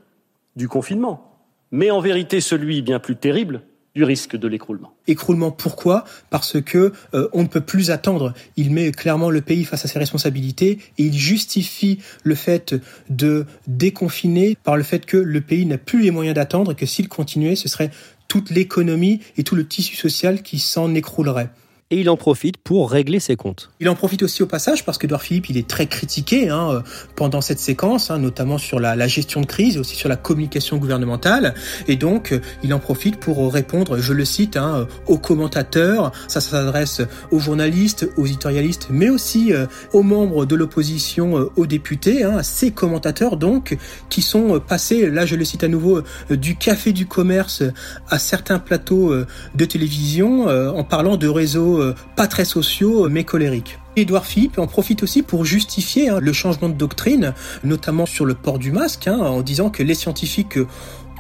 du 0.54 0.68
confinement, 0.68 1.33
mais 1.74 1.90
en 1.90 2.00
vérité 2.00 2.40
celui 2.40 2.82
bien 2.82 3.00
plus 3.00 3.16
terrible 3.16 3.62
du 3.96 4.04
risque 4.04 4.36
de 4.36 4.46
l'écroulement. 4.46 4.94
Écroulement 5.08 5.50
pourquoi? 5.50 6.04
Parce 6.30 6.60
que 6.62 6.92
euh, 7.14 7.28
on 7.32 7.42
ne 7.42 7.48
peut 7.48 7.60
plus 7.60 7.90
attendre. 7.90 8.32
Il 8.56 8.70
met 8.70 8.92
clairement 8.92 9.28
le 9.28 9.40
pays 9.40 9.64
face 9.64 9.84
à 9.84 9.88
ses 9.88 9.98
responsabilités 9.98 10.78
et 10.98 11.04
il 11.04 11.14
justifie 11.14 11.98
le 12.22 12.36
fait 12.36 12.76
de 13.10 13.46
déconfiner 13.66 14.56
par 14.62 14.76
le 14.76 14.84
fait 14.84 15.04
que 15.04 15.16
le 15.16 15.40
pays 15.40 15.66
n'a 15.66 15.78
plus 15.78 16.00
les 16.00 16.12
moyens 16.12 16.36
d'attendre 16.36 16.72
et 16.72 16.74
que 16.76 16.86
s'il 16.86 17.08
continuait, 17.08 17.56
ce 17.56 17.68
serait 17.68 17.90
toute 18.28 18.50
l'économie 18.50 19.20
et 19.36 19.42
tout 19.42 19.56
le 19.56 19.66
tissu 19.66 19.96
social 19.96 20.42
qui 20.42 20.60
s'en 20.60 20.94
écroulerait 20.94 21.50
et 21.90 22.00
il 22.00 22.08
en 22.08 22.16
profite 22.16 22.56
pour 22.56 22.90
régler 22.90 23.20
ses 23.20 23.36
comptes. 23.36 23.70
Il 23.78 23.88
en 23.88 23.94
profite 23.94 24.22
aussi 24.22 24.42
au 24.42 24.46
passage 24.46 24.84
parce 24.84 24.96
qu'Edouard 24.98 25.22
Philippe, 25.22 25.50
il 25.50 25.58
est 25.58 25.68
très 25.68 25.86
critiqué 25.86 26.48
hein, 26.48 26.70
euh, 26.70 26.80
pendant 27.14 27.40
cette 27.40 27.58
séquence, 27.58 28.10
hein, 28.10 28.18
notamment 28.18 28.58
sur 28.58 28.80
la, 28.80 29.06
gestion 29.06 29.42
de 29.42 29.46
crise 29.46 29.76
et 29.76 29.78
aussi 29.78 29.94
sur 29.94 30.08
la 30.08 30.16
communication 30.16 30.78
gouvernementale. 30.78 31.54
Et 31.86 31.96
donc, 31.96 32.32
euh, 32.32 32.40
il 32.62 32.72
en 32.72 32.78
profite 32.78 33.18
pour 33.18 33.52
répondre, 33.52 33.98
je 33.98 34.12
le 34.12 34.24
cite, 34.24 34.56
hein, 34.56 34.78
euh, 34.78 34.84
aux 35.06 35.18
commentateurs. 35.18 36.10
Ça, 36.26 36.40
s'adresse 36.40 37.02
aux 37.30 37.38
journalistes, 37.38 38.08
aux 38.16 38.26
éditorialistes, 38.26 38.88
mais 38.90 39.08
aussi 39.08 39.52
aux 39.92 40.02
membres 40.02 40.46
de 40.46 40.54
l'opposition, 40.54 41.48
aux 41.56 41.66
députés, 41.66 42.24
hein, 42.24 42.42
ces 42.42 42.70
commentateurs 42.70 43.36
donc, 43.36 43.76
qui 44.08 44.22
sont 44.22 44.60
passés, 44.60 45.10
là 45.10 45.26
je 45.26 45.36
le 45.36 45.44
cite 45.44 45.64
à 45.64 45.68
nouveau, 45.68 46.02
du 46.30 46.56
café 46.56 46.92
du 46.92 47.06
commerce 47.06 47.62
à 48.08 48.18
certains 48.18 48.58
plateaux 48.58 49.14
de 49.54 49.64
télévision 49.64 50.46
en 50.46 50.84
parlant 50.84 51.16
de 51.16 51.28
réseaux 51.28 51.73
euh, 51.80 51.94
pas 52.16 52.26
très 52.26 52.44
sociaux, 52.44 53.08
mais 53.08 53.24
colériques. 53.24 53.78
Édouard 53.96 54.26
Philippe 54.26 54.58
en 54.58 54.66
profite 54.66 55.02
aussi 55.02 55.22
pour 55.22 55.44
justifier 55.44 56.08
hein, 56.08 56.18
le 56.20 56.32
changement 56.32 56.68
de 56.68 56.74
doctrine, 56.74 57.34
notamment 57.62 58.06
sur 58.06 58.24
le 58.24 58.34
port 58.34 58.58
du 58.58 58.72
masque, 58.72 59.06
hein, 59.06 59.18
en 59.18 59.42
disant 59.42 59.70
que 59.70 59.82
les 59.82 59.94
scientifiques 59.94 60.58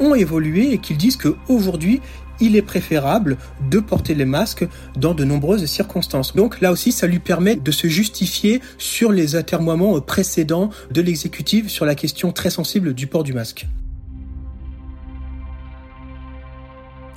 ont 0.00 0.14
évolué 0.14 0.72
et 0.72 0.78
qu'ils 0.78 0.96
disent 0.96 1.16
qu'aujourd'hui, 1.16 2.00
il 2.40 2.56
est 2.56 2.62
préférable 2.62 3.36
de 3.70 3.78
porter 3.78 4.14
les 4.14 4.24
masques 4.24 4.66
dans 4.96 5.14
de 5.14 5.24
nombreuses 5.24 5.66
circonstances. 5.66 6.34
Donc 6.34 6.60
là 6.60 6.72
aussi, 6.72 6.90
ça 6.90 7.06
lui 7.06 7.20
permet 7.20 7.56
de 7.56 7.70
se 7.70 7.86
justifier 7.86 8.60
sur 8.76 9.12
les 9.12 9.36
atermoiements 9.36 10.00
précédents 10.00 10.70
de 10.90 11.00
l'exécutif 11.00 11.68
sur 11.68 11.84
la 11.84 11.94
question 11.94 12.32
très 12.32 12.50
sensible 12.50 12.92
du 12.92 13.06
port 13.06 13.22
du 13.22 13.32
masque. 13.32 13.66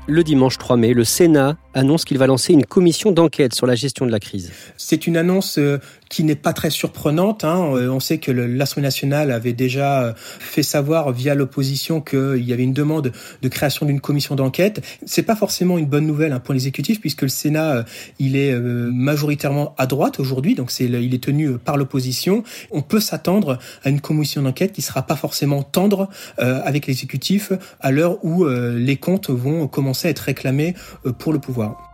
Le 0.09 0.23
dimanche 0.23 0.57
3 0.57 0.77
mai, 0.77 0.93
le 0.93 1.03
Sénat 1.03 1.57
annonce 1.73 2.05
qu'il 2.05 2.17
va 2.17 2.27
lancer 2.27 2.53
une 2.53 2.65
commission 2.65 3.11
d'enquête 3.11 3.53
sur 3.53 3.67
la 3.67 3.75
gestion 3.75 4.05
de 4.05 4.11
la 4.11 4.21
crise. 4.21 4.53
C'est 4.77 5.05
une 5.05 5.17
annonce 5.17 5.57
euh, 5.57 5.79
qui 6.09 6.23
n'est 6.23 6.35
pas 6.35 6.53
très 6.53 6.69
surprenante. 6.69 7.43
Hein. 7.43 7.73
Euh, 7.75 7.89
on 7.89 7.99
sait 7.99 8.17
que 8.17 8.31
l'Assemblée 8.31 8.83
nationale 8.83 9.31
avait 9.31 9.53
déjà 9.53 10.03
euh, 10.03 10.13
fait 10.15 10.63
savoir 10.63 11.11
via 11.11 11.35
l'opposition 11.35 12.01
qu'il 12.01 12.43
y 12.43 12.53
avait 12.53 12.63
une 12.63 12.73
demande 12.73 13.11
de 13.41 13.47
création 13.47 13.85
d'une 13.85 14.01
commission 14.01 14.35
d'enquête. 14.35 14.83
C'est 15.05 15.23
pas 15.23 15.35
forcément 15.35 15.77
une 15.77 15.85
bonne 15.85 16.05
nouvelle 16.05 16.33
hein, 16.33 16.39
pour 16.39 16.53
l'exécutif 16.53 17.01
puisque 17.01 17.23
le 17.23 17.29
Sénat 17.29 17.85
il 18.19 18.35
est 18.35 18.53
majoritairement 18.57 19.75
à 19.77 19.85
droite 19.85 20.19
aujourd'hui, 20.19 20.55
donc 20.55 20.71
il 20.79 21.13
est 21.13 21.23
tenu 21.23 21.57
par 21.57 21.77
l'opposition. 21.77 22.43
On 22.71 22.81
peut 22.81 22.99
s'attendre 22.99 23.59
à 23.83 23.89
une 23.89 24.01
commission 24.01 24.41
d'enquête 24.41 24.73
qui 24.73 24.81
sera 24.81 25.01
pas 25.03 25.15
forcément 25.15 25.63
tendre 25.63 26.09
avec 26.37 26.87
l'exécutif 26.87 27.51
à 27.79 27.91
l'heure 27.91 28.23
où 28.23 28.45
les 28.47 28.97
comptes 28.97 29.29
vont 29.29 29.67
commencer 29.67 30.07
à 30.07 30.11
être 30.11 30.19
réclamés 30.19 30.75
pour 31.17 31.33
le 31.33 31.39
pouvoir. 31.39 31.86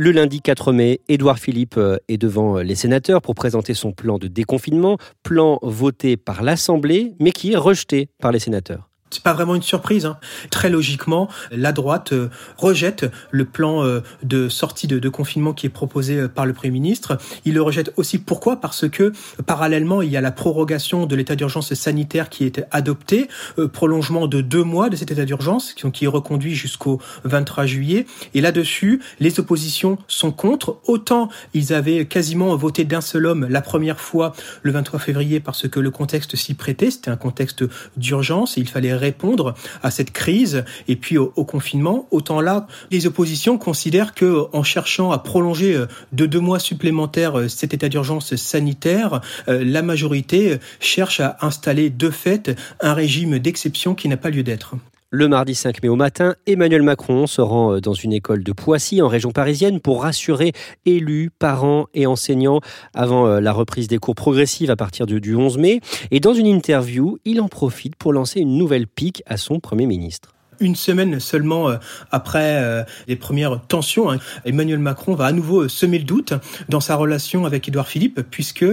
Le 0.00 0.12
lundi 0.12 0.40
4 0.40 0.72
mai, 0.72 1.00
Édouard 1.08 1.40
Philippe 1.40 1.76
euh, 1.76 1.96
est 2.06 2.18
devant 2.18 2.58
euh, 2.58 2.62
les 2.62 2.76
sénateurs 2.76 3.20
pour 3.20 3.34
présenter 3.34 3.74
son 3.74 3.90
plan 3.90 4.16
de 4.16 4.28
déconfinement, 4.28 4.96
plan 5.24 5.58
voté 5.60 6.16
par 6.16 6.44
l'Assemblée, 6.44 7.16
mais 7.18 7.32
qui 7.32 7.50
est 7.50 7.56
rejeté 7.56 8.08
par 8.20 8.30
les 8.30 8.38
sénateurs. 8.38 8.88
C'est 9.10 9.22
pas 9.22 9.32
vraiment 9.32 9.54
une 9.54 9.62
surprise. 9.62 10.06
Hein. 10.06 10.18
Très 10.50 10.70
logiquement, 10.70 11.28
la 11.50 11.72
droite 11.72 12.12
euh, 12.12 12.28
rejette 12.56 13.06
le 13.30 13.44
plan 13.44 13.84
euh, 13.84 14.00
de 14.22 14.48
sortie 14.48 14.86
de, 14.86 15.08
confinement 15.08 15.54
qui 15.54 15.66
est 15.66 15.70
proposé 15.70 16.16
euh, 16.16 16.28
par 16.28 16.44
le 16.44 16.52
Premier 16.52 16.70
ministre. 16.70 17.16
Il 17.44 17.54
le 17.54 17.62
rejette 17.62 17.92
aussi 17.96 18.18
pourquoi? 18.18 18.60
Parce 18.60 18.88
que 18.88 19.12
parallèlement, 19.46 20.02
il 20.02 20.10
y 20.10 20.16
a 20.16 20.20
la 20.20 20.30
prorogation 20.30 21.06
de 21.06 21.16
l'état 21.16 21.36
d'urgence 21.36 21.72
sanitaire 21.74 22.28
qui 22.28 22.44
est 22.44 22.64
adopté, 22.70 23.28
prolongement 23.72 24.26
de 24.26 24.40
deux 24.40 24.62
mois 24.62 24.90
de 24.90 24.96
cet 24.96 25.10
état 25.10 25.24
d'urgence 25.24 25.72
qui 25.72 26.04
est 26.04 26.08
reconduit 26.08 26.54
jusqu'au 26.54 27.00
23 27.24 27.66
juillet. 27.66 28.06
Et 28.34 28.40
là-dessus, 28.40 29.00
les 29.20 29.40
oppositions 29.40 29.98
sont 30.08 30.32
contre. 30.32 30.78
Autant 30.86 31.28
ils 31.54 31.72
avaient 31.72 32.06
quasiment 32.06 32.54
voté 32.56 32.84
d'un 32.84 33.00
seul 33.00 33.26
homme 33.26 33.46
la 33.48 33.60
première 33.60 34.00
fois 34.00 34.34
le 34.62 34.72
23 34.72 35.00
février 35.00 35.40
parce 35.40 35.68
que 35.68 35.80
le 35.80 35.90
contexte 35.90 36.36
s'y 36.36 36.54
prêtait. 36.54 36.90
C'était 36.90 37.10
un 37.10 37.16
contexte 37.16 37.64
d'urgence 37.96 38.58
et 38.58 38.60
il 38.60 38.68
fallait 38.68 38.97
répondre 38.98 39.54
à 39.82 39.90
cette 39.90 40.10
crise 40.10 40.64
et 40.88 40.96
puis 40.96 41.16
au, 41.18 41.28
confinement. 41.44 42.06
Autant 42.10 42.40
là, 42.40 42.66
les 42.90 43.06
oppositions 43.06 43.58
considèrent 43.58 44.14
que 44.14 44.46
en 44.52 44.62
cherchant 44.62 45.12
à 45.12 45.18
prolonger 45.18 45.74
euh, 45.74 45.86
de 46.12 46.26
deux 46.26 46.40
mois 46.40 46.58
supplémentaires 46.58 47.38
euh, 47.38 47.48
cet 47.48 47.74
état 47.74 47.88
d'urgence 47.88 48.36
sanitaire, 48.36 49.20
euh, 49.48 49.64
la 49.64 49.82
majorité 49.82 50.58
cherche 50.80 51.20
à 51.20 51.38
installer 51.40 51.90
de 51.90 52.10
fait 52.10 52.56
un 52.80 52.94
régime 52.94 53.38
d'exception 53.38 53.94
qui 53.94 54.08
n'a 54.08 54.16
pas 54.16 54.30
lieu 54.30 54.42
d'être. 54.42 54.74
Le 55.10 55.26
mardi 55.26 55.54
5 55.54 55.82
mai 55.82 55.88
au 55.88 55.96
matin, 55.96 56.34
Emmanuel 56.46 56.82
Macron 56.82 57.26
se 57.26 57.40
rend 57.40 57.72
euh, 57.72 57.80
dans 57.80 57.94
une 57.94 58.12
école 58.12 58.44
de 58.44 58.52
Poissy, 58.52 59.00
en 59.00 59.08
région 59.08 59.30
parisienne, 59.30 59.80
pour 59.80 60.02
rassurer 60.02 60.52
élus, 60.84 61.30
parents 61.38 61.86
et 61.94 62.06
enseignants 62.06 62.60
avant 62.92 63.26
euh, 63.26 63.40
la 63.40 63.52
reprise 63.52 63.88
des 63.88 63.96
cours 63.96 64.14
progressives 64.14 64.70
à 64.70 64.76
partir 64.76 65.06
du 65.06 65.34
11 65.34 65.56
mai. 65.56 65.80
Et 66.10 66.20
dans 66.20 66.34
une 66.34 66.46
interview, 66.46 67.16
il 67.24 67.40
en 67.40 67.48
profite 67.48 67.96
pour 67.96 68.12
lancer 68.12 68.40
une 68.40 68.58
nouvelle 68.58 68.86
pique 68.86 69.22
à 69.24 69.38
son 69.38 69.60
Premier 69.60 69.86
ministre 69.86 70.34
une 70.60 70.76
semaine 70.76 71.20
seulement 71.20 71.70
euh, 71.70 71.76
après 72.10 72.56
euh, 72.62 72.82
les 73.06 73.16
premières 73.16 73.60
tensions, 73.66 74.10
hein, 74.10 74.18
Emmanuel 74.44 74.78
Macron 74.78 75.14
va 75.14 75.26
à 75.26 75.32
nouveau 75.32 75.62
euh, 75.62 75.68
semer 75.68 75.98
le 75.98 76.04
doute 76.04 76.32
dans 76.68 76.80
sa 76.80 76.96
relation 76.96 77.44
avec 77.46 77.68
Édouard 77.68 77.88
Philippe, 77.88 78.20
puisque 78.30 78.66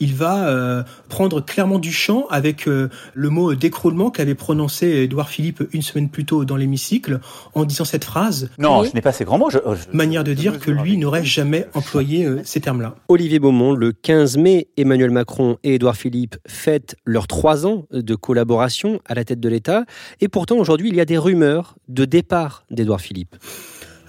il 0.00 0.14
va 0.14 0.84
prendre 1.08 1.40
clairement 1.40 1.78
du 1.78 1.92
champ 1.92 2.26
avec 2.30 2.66
le 2.66 3.30
mot 3.30 3.54
d'écroulement 3.54 4.10
qu'avait 4.10 4.34
prononcé 4.34 4.86
Édouard 4.86 5.28
Philippe 5.28 5.62
une 5.72 5.82
semaine 5.82 6.08
plus 6.08 6.24
tôt 6.24 6.44
dans 6.44 6.56
l'hémicycle, 6.56 7.20
en 7.54 7.64
disant 7.64 7.84
cette 7.84 8.04
phrase. 8.04 8.50
Non, 8.58 8.84
je 8.84 8.94
n'ai 8.94 9.00
pas 9.00 9.12
ces 9.12 9.24
grands 9.24 9.38
mots. 9.38 9.50
Je, 9.50 9.58
manière 9.92 10.24
de 10.24 10.34
dire 10.34 10.58
que 10.58 10.70
lui 10.70 10.96
n'aurait 10.96 11.24
jamais 11.24 11.66
employé 11.74 12.28
ces 12.44 12.60
termes-là. 12.60 12.94
Olivier 13.08 13.38
Beaumont, 13.38 13.74
le 13.74 13.92
15 13.92 14.36
mai, 14.38 14.68
Emmanuel 14.76 15.10
Macron 15.10 15.58
et 15.62 15.74
Édouard 15.74 15.96
Philippe 15.96 16.36
fêtent 16.46 16.96
leurs 17.04 17.26
trois 17.26 17.66
ans 17.66 17.86
de 17.92 18.14
collaboration 18.14 19.00
à 19.06 19.14
la 19.14 19.24
tête 19.24 19.40
de 19.40 19.48
l'État, 19.48 19.84
et 20.20 20.28
pourtant 20.28 20.56
aujourd'hui 20.56 20.88
il 20.88 20.96
y 20.96 21.00
a 21.00 21.04
des 21.04 21.18
rumeurs 21.20 21.76
de 21.88 22.04
départ 22.04 22.64
d'Édouard 22.70 23.00
Philippe. 23.00 23.36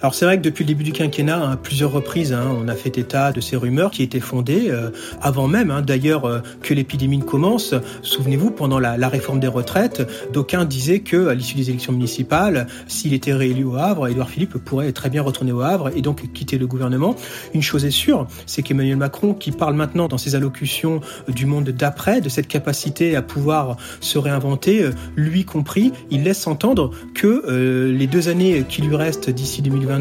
Alors 0.02 0.16
c'est 0.16 0.24
vrai 0.24 0.36
que 0.36 0.42
depuis 0.42 0.64
le 0.64 0.68
début 0.68 0.82
du 0.82 0.90
quinquennat, 0.90 1.52
à 1.52 1.56
plusieurs 1.56 1.92
reprises, 1.92 2.32
hein, 2.32 2.56
on 2.60 2.66
a 2.66 2.74
fait 2.74 2.98
état 2.98 3.30
de 3.30 3.40
ces 3.40 3.54
rumeurs 3.54 3.92
qui 3.92 4.02
étaient 4.02 4.18
fondées 4.18 4.66
euh, 4.68 4.90
avant 5.20 5.46
même, 5.46 5.70
hein, 5.70 5.80
d'ailleurs, 5.80 6.24
euh, 6.24 6.40
que 6.60 6.74
l'épidémie 6.74 7.18
ne 7.18 7.22
commence. 7.22 7.72
Souvenez-vous, 8.02 8.50
pendant 8.50 8.80
la, 8.80 9.08
réforme 9.08 9.38
des 9.38 9.46
retraites, 9.46 10.02
d'aucuns 10.32 10.64
disaient 10.64 10.98
que 11.00 11.28
à 11.28 11.34
l'issue 11.34 11.54
des 11.54 11.70
élections 11.70 11.92
municipales, 11.92 12.66
s'il 12.88 13.14
était 13.14 13.32
réélu 13.32 13.62
au 13.62 13.76
Havre, 13.76 14.08
Édouard 14.08 14.28
Philippe 14.28 14.58
pourrait 14.58 14.90
très 14.90 15.08
bien 15.08 15.22
retourner 15.22 15.52
au 15.52 15.60
Havre 15.60 15.96
et 15.96 16.02
donc 16.02 16.32
quitter 16.32 16.58
le 16.58 16.66
gouvernement. 16.66 17.14
Une 17.54 17.62
chose 17.62 17.84
est 17.84 17.92
sûre, 17.92 18.26
c'est 18.46 18.62
qu'Emmanuel 18.62 18.96
Macron, 18.96 19.34
qui 19.34 19.52
parle 19.52 19.76
maintenant 19.76 20.08
dans 20.08 20.18
ses 20.18 20.34
allocutions 20.34 21.00
du 21.28 21.46
monde 21.46 21.68
d'après, 21.70 22.20
de 22.20 22.28
cette 22.28 22.48
capacité 22.48 23.14
à 23.14 23.22
pouvoir 23.22 23.76
se 24.00 24.18
réinventer, 24.18 24.90
lui 25.14 25.44
compris, 25.44 25.92
il 26.10 26.24
laisse 26.24 26.48
entendre 26.48 26.90
que 27.14 27.44
euh, 27.46 27.92
les 27.92 28.08
deux 28.08 28.28
années 28.28 28.64
qui 28.68 28.82
lui 28.82 28.96
restent 28.96 29.30
d'ici 29.30 29.62
2020 29.62 29.91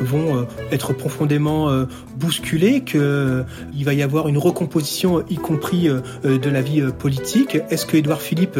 vont 0.00 0.36
euh, 0.36 0.42
être 0.70 0.92
profondément 0.92 1.70
euh, 1.70 1.84
bousculés, 2.16 2.82
qu'il 2.82 3.00
euh, 3.00 3.44
va 3.84 3.94
y 3.94 4.02
avoir 4.02 4.28
une 4.28 4.38
recomposition, 4.38 5.24
y 5.28 5.36
compris 5.36 5.88
de 5.88 6.50
la 6.50 6.60
vie 6.60 6.82
politique. 6.98 7.58
Est-ce 7.70 7.86
que 7.86 7.96
Édouard 7.96 8.20
Philippe 8.20 8.58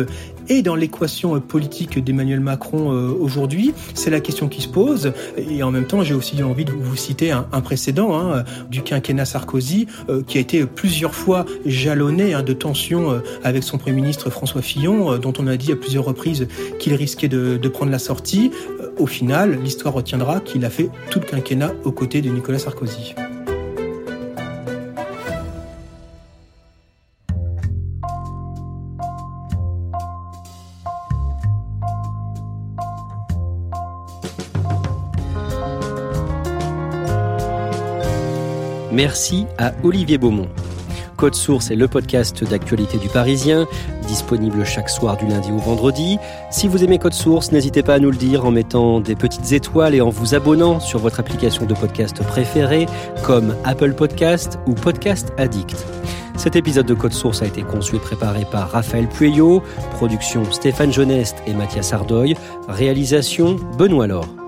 est 0.49 0.63
dans 0.63 0.75
l'équation 0.75 1.41
politique 1.41 2.03
d'Emmanuel 2.03 2.41
Macron 2.41 2.89
aujourd'hui 2.89 3.73
C'est 3.95 4.11
la 4.11 4.21
question 4.21 4.49
qui 4.49 4.63
se 4.63 4.69
pose. 4.69 5.13
Et 5.37 5.63
en 5.63 5.71
même 5.71 5.87
temps, 5.87 6.03
j'ai 6.03 6.15
aussi 6.15 6.43
envie 6.43 6.65
de 6.65 6.73
vous 6.73 6.97
citer 6.97 7.31
un, 7.31 7.43
précédent 7.61 8.19
hein, 8.19 8.45
du 8.71 8.83
quinquennat 8.83 9.25
Sarkozy, 9.25 9.87
qui 10.27 10.39
a 10.39 10.41
été 10.41 10.67
plusieurs 10.67 11.15
fois 11.15 11.45
jalonné 11.67 12.35
hein, 12.35 12.43
de 12.43 12.53
tensions 12.53 13.21
avec 13.45 13.63
son 13.63 13.79
Premier 13.79 13.97
ministre 13.97 14.31
François 14.31 14.63
Fillon, 14.63 15.17
dont 15.19 15.33
on 15.39 15.47
a 15.47 15.57
dit 15.57 15.73
à 15.73 15.77
plusieurs 15.77 16.05
reprises 16.05 16.47
qu'il 16.79 16.95
risquait 16.95 17.29
de, 17.29 17.57
de 17.57 17.69
prendre 17.69 17.91
la 17.91 17.99
sortie. 17.99 18.51
Au 18.99 19.07
final, 19.07 19.59
l'histoire 19.63 19.95
retiendra 19.95 20.41
qu'il 20.41 20.59
il 20.59 20.65
a 20.65 20.71
fait 20.71 20.91
tout 21.09 21.21
le 21.21 21.25
quinquennat 21.25 21.73
aux 21.85 21.93
côtés 21.93 22.21
de 22.21 22.31
Nicolas 22.31 22.59
Sarkozy. 22.59 23.15
Merci 38.99 39.47
à 39.59 39.75
Olivier 39.85 40.19
Beaumont. 40.19 40.49
Code 41.17 41.37
Source 41.37 41.71
est 41.71 41.77
le 41.77 41.87
podcast 41.87 42.43
d'actualité 42.43 42.99
du 42.99 43.09
Parisien, 43.09 43.69
disponible 44.09 44.65
chaque 44.65 44.91
soir 44.91 45.17
du 45.17 45.29
lundi 45.29 45.53
au 45.53 45.59
vendredi. 45.59 46.19
Si 46.51 46.67
vous 46.67 46.83
aimez 46.83 46.99
Code 46.99 47.15
Source, 47.15 47.53
n'hésitez 47.53 47.85
pas 47.85 47.95
à 47.95 47.99
nous 48.01 48.11
le 48.11 48.17
dire 48.17 48.45
en 48.45 48.51
mettant 48.51 48.99
des 48.99 49.15
petites 49.15 49.53
étoiles 49.53 49.95
et 49.95 50.01
en 50.01 50.09
vous 50.09 50.35
abonnant 50.35 50.81
sur 50.81 50.99
votre 50.99 51.21
application 51.21 51.65
de 51.65 51.75
podcast 51.75 52.25
préférée, 52.25 52.87
comme 53.25 53.55
Apple 53.63 53.95
Podcast 53.95 54.59
ou 54.67 54.75
Podcast 54.75 55.33
Addict. 55.39 55.87
Cet 56.37 56.57
épisode 56.57 56.87
de 56.87 56.95
Code 56.95 57.13
Source 57.13 57.41
a 57.41 57.47
été 57.47 57.63
conçu 57.63 57.95
et 57.95 58.01
préparé 58.01 58.47
par 58.51 58.69
Raphaël 58.69 59.07
Pueyo, 59.07 59.63
production 59.93 60.43
Stéphane 60.51 60.93
Geneste 60.93 61.37
et 61.47 61.55
Mathias 61.55 61.93
Ardoy, 61.93 62.35
réalisation 62.67 63.61
Benoît 63.79 64.09
Laure. 64.09 64.48